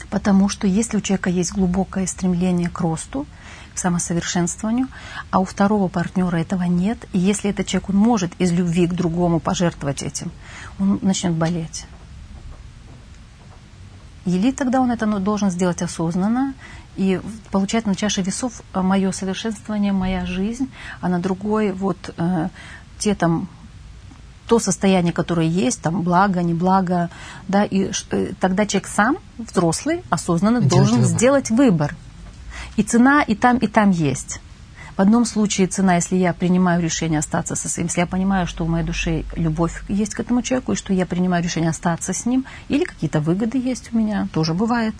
[0.09, 3.25] Потому что если у человека есть глубокое стремление к росту,
[3.73, 4.87] к самосовершенствованию,
[5.31, 8.93] а у второго партнера этого нет, и если этот человек он может из любви к
[8.93, 10.31] другому пожертвовать этим,
[10.79, 11.85] он начнет болеть.
[14.25, 16.53] Или тогда он это ну, должен сделать осознанно,
[16.95, 17.19] и
[17.51, 20.69] получать на чаше весов э, мое совершенствование, моя жизнь,
[21.01, 22.49] а на другой вот э,
[22.99, 23.47] те там
[24.47, 27.09] то состояние, которое есть, там благо, не благо,
[27.47, 31.09] да, и э, тогда человек сам, взрослый, осознанно Делать должен выбор.
[31.09, 31.95] сделать выбор.
[32.75, 34.41] И цена и там, и там есть.
[34.95, 38.63] В одном случае цена, если я принимаю решение остаться со своим, если я понимаю, что
[38.63, 42.27] в моей душе любовь есть к этому человеку, и что я принимаю решение остаться с
[42.27, 44.93] ним, или какие-то выгоды есть у меня, тоже бывает.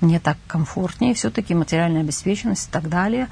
[0.00, 3.28] Мне так комфортнее, все-таки материальная обеспеченность и так далее.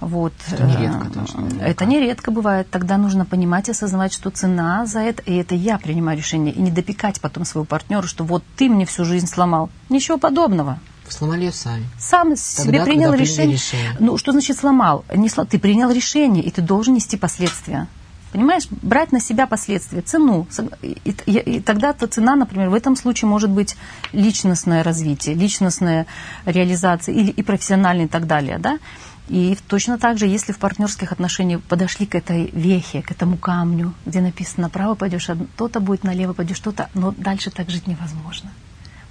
[0.00, 0.32] Вот.
[0.50, 1.32] Это нередко тоже.
[1.60, 2.68] Это нередко бывает.
[2.70, 6.60] Тогда нужно понимать и осознавать, что цена за это, и это я принимаю решение, и
[6.60, 9.70] не допекать потом своего партнера, что вот ты мне всю жизнь сломал.
[9.88, 10.80] Ничего подобного.
[11.08, 11.84] Сломали ее сами.
[11.98, 13.56] Сам Тогда, себе принял решение.
[13.56, 13.96] решение.
[14.00, 15.04] Ну, что значит сломал?
[15.14, 15.46] Не слом...
[15.46, 17.86] Ты принял решение, и ты должен нести последствия.
[18.32, 20.48] Понимаешь, брать на себя последствия, цену.
[20.82, 23.76] И, и, и тогда-то цена, например, в этом случае может быть
[24.12, 26.06] личностное развитие, личностная
[26.44, 28.58] реализация или и профессиональная и так далее.
[28.58, 28.80] Да?
[29.28, 33.94] И точно так же, если в партнерских отношениях подошли к этой вехе, к этому камню,
[34.04, 38.50] где написано направо пойдешь, то-то будет налево пойдешь, что-то, но дальше так жить невозможно.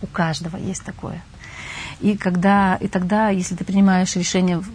[0.01, 1.23] У каждого есть такое.
[2.03, 4.67] И, когда, и тогда, если ты принимаешь решение в,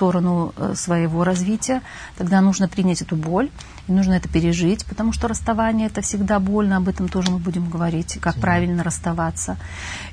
[0.00, 1.82] сторону э, своего развития,
[2.16, 3.50] тогда нужно принять эту боль,
[3.86, 7.68] и нужно это пережить, потому что расставание это всегда больно, об этом тоже мы будем
[7.68, 9.58] говорить, как правильно расставаться.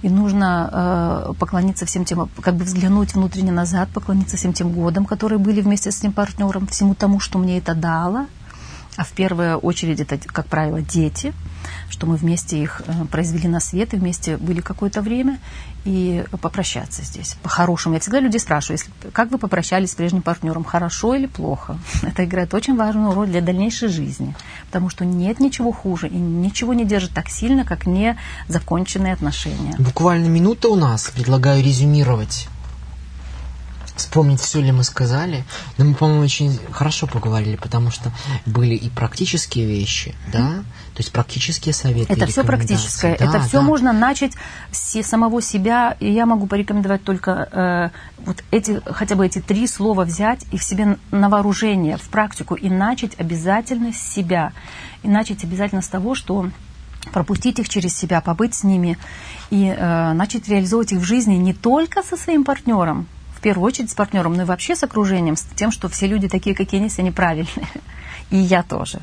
[0.02, 5.06] И нужно э, поклониться всем тем, как бы взглянуть внутренне назад, поклониться всем тем годам,
[5.06, 8.26] которые были вместе с этим партнером, всему тому, что мне это дало,
[8.98, 11.34] а в первую очередь это, как правило, дети,
[11.90, 15.40] что мы вместе их э, произвели на свет и вместе были какое-то время,
[15.86, 17.38] и попрощаться здесь.
[17.44, 17.94] По-хорошему.
[17.94, 21.78] Я всегда людей спрашиваю, если, как вы попрощались с прежним партнером, хорошо или плохо?
[22.02, 24.36] Это играет очень важную роль для дальнейшей жизни,
[24.66, 28.18] потому что нет ничего хуже и ничего не держит так сильно, как не
[28.48, 29.76] законченные отношения.
[29.78, 31.10] Буквально минута у нас.
[31.16, 32.50] Предлагаю резюмировать
[33.98, 35.44] вспомнить, все ли мы сказали.
[35.78, 38.12] Но мы, по-моему, очень хорошо поговорили, потому что
[38.46, 40.64] были и практические вещи, да,
[40.98, 42.14] то есть практические советы.
[42.14, 43.16] Это все практическое.
[43.18, 43.62] Да, это все да.
[43.62, 44.34] можно начать
[44.72, 45.96] с самого себя.
[46.00, 50.58] И я могу порекомендовать только э, вот эти, хотя бы эти три слова взять и
[50.58, 54.54] в себе на вооружение, в практику, и начать обязательно с себя.
[55.04, 56.50] И начать обязательно с того, что
[57.12, 58.98] пропустить их через себя, побыть с ними
[59.50, 63.08] и э, начать реализовывать их в жизни не только со своим партнером,
[63.38, 66.28] в первую очередь с партнером, но и вообще с окружением, с тем, что все люди
[66.28, 67.68] такие, какие они, все неправильные.
[68.32, 69.00] И я тоже.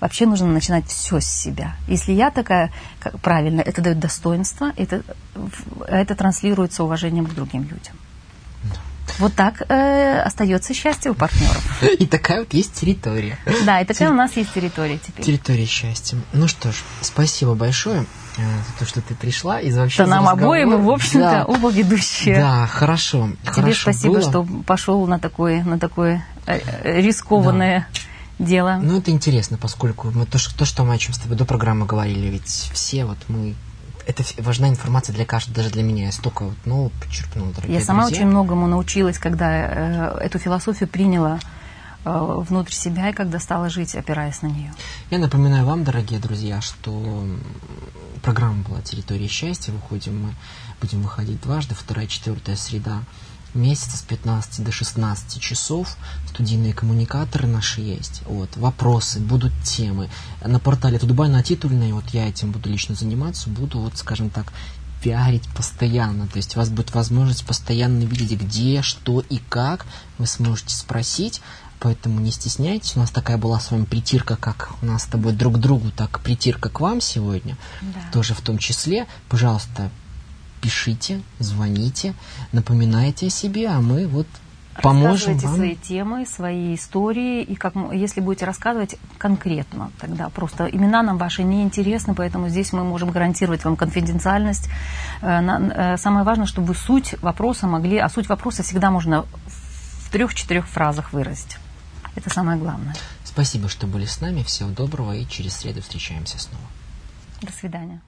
[0.00, 1.76] Вообще нужно начинать все с себя.
[1.86, 5.02] Если я такая как, правильно, это дает достоинство, это,
[5.86, 7.94] это транслируется уважением к другим людям.
[9.18, 11.82] Вот так э, остается счастье у партнеров.
[11.98, 13.38] И такая вот есть территория.
[13.64, 14.10] Да, и такая Терри...
[14.10, 15.24] у нас есть территория теперь.
[15.24, 16.18] Территория счастья.
[16.32, 18.04] Ну что ж, спасибо большое.
[18.38, 19.60] Э, за то, что ты пришла.
[19.60, 21.44] И вообще да нам обоим, мы, в общем-то, да.
[21.46, 22.36] оба ведущие.
[22.36, 23.30] Да, хорошо.
[23.42, 24.22] Тебе хорошо спасибо, было.
[24.22, 27.88] что пошел на такое, на такое э, э, рискованное
[28.38, 28.44] да.
[28.44, 28.78] дело.
[28.82, 31.46] Ну, это интересно, поскольку мы то, что, то, что мы о чем с тобой до
[31.46, 33.54] программы говорили, ведь все вот мы
[34.06, 36.06] это важна информация для каждого, даже для меня.
[36.06, 38.18] Я столько вот, ну, подчеркнула, дорогие Я сама друзья.
[38.18, 41.40] очень многому научилась, когда э, эту философию приняла
[42.06, 44.72] Э, внутрь себя и когда стала жить, опираясь на нее.
[45.10, 47.26] Я напоминаю вам, дорогие друзья, что
[48.22, 49.72] программа была «Территория счастья».
[49.72, 50.34] Выходим мы,
[50.80, 53.02] будем выходить дважды, вторая, четвертая среда
[53.56, 55.96] месяца с 15 до 16 часов.
[56.28, 58.22] Студийные коммуникаторы наши есть.
[58.26, 60.08] Вот, вопросы, будут темы.
[60.44, 64.52] На портале Тудбай титульной, вот я этим буду лично заниматься, буду, вот, скажем так,
[65.02, 66.26] пиарить постоянно.
[66.26, 69.86] То есть у вас будет возможность постоянно видеть, где, что и как.
[70.18, 71.40] Вы сможете спросить.
[71.78, 72.96] Поэтому не стесняйтесь.
[72.96, 75.90] У нас такая была с вами притирка, как у нас с тобой друг к другу,
[75.90, 77.56] так притирка к вам сегодня.
[77.82, 78.00] Да.
[78.12, 79.06] Тоже в том числе.
[79.28, 79.90] Пожалуйста,
[80.66, 82.12] пишите, звоните,
[82.50, 84.26] напоминайте о себе, а мы вот
[84.82, 85.54] поможем вам.
[85.54, 91.44] свои темы, свои истории, и как, если будете рассказывать конкретно, тогда просто имена нам ваши
[91.44, 94.68] не интересны, поэтому здесь мы можем гарантировать вам конфиденциальность.
[95.22, 100.10] Э, э, самое важное, чтобы вы суть вопроса могли, а суть вопроса всегда можно в
[100.10, 101.58] трех-четырех фразах выразить.
[102.16, 102.96] Это самое главное.
[103.22, 104.42] Спасибо, что были с нами.
[104.42, 106.64] Всего доброго и через среду встречаемся снова.
[107.40, 108.00] До свидания.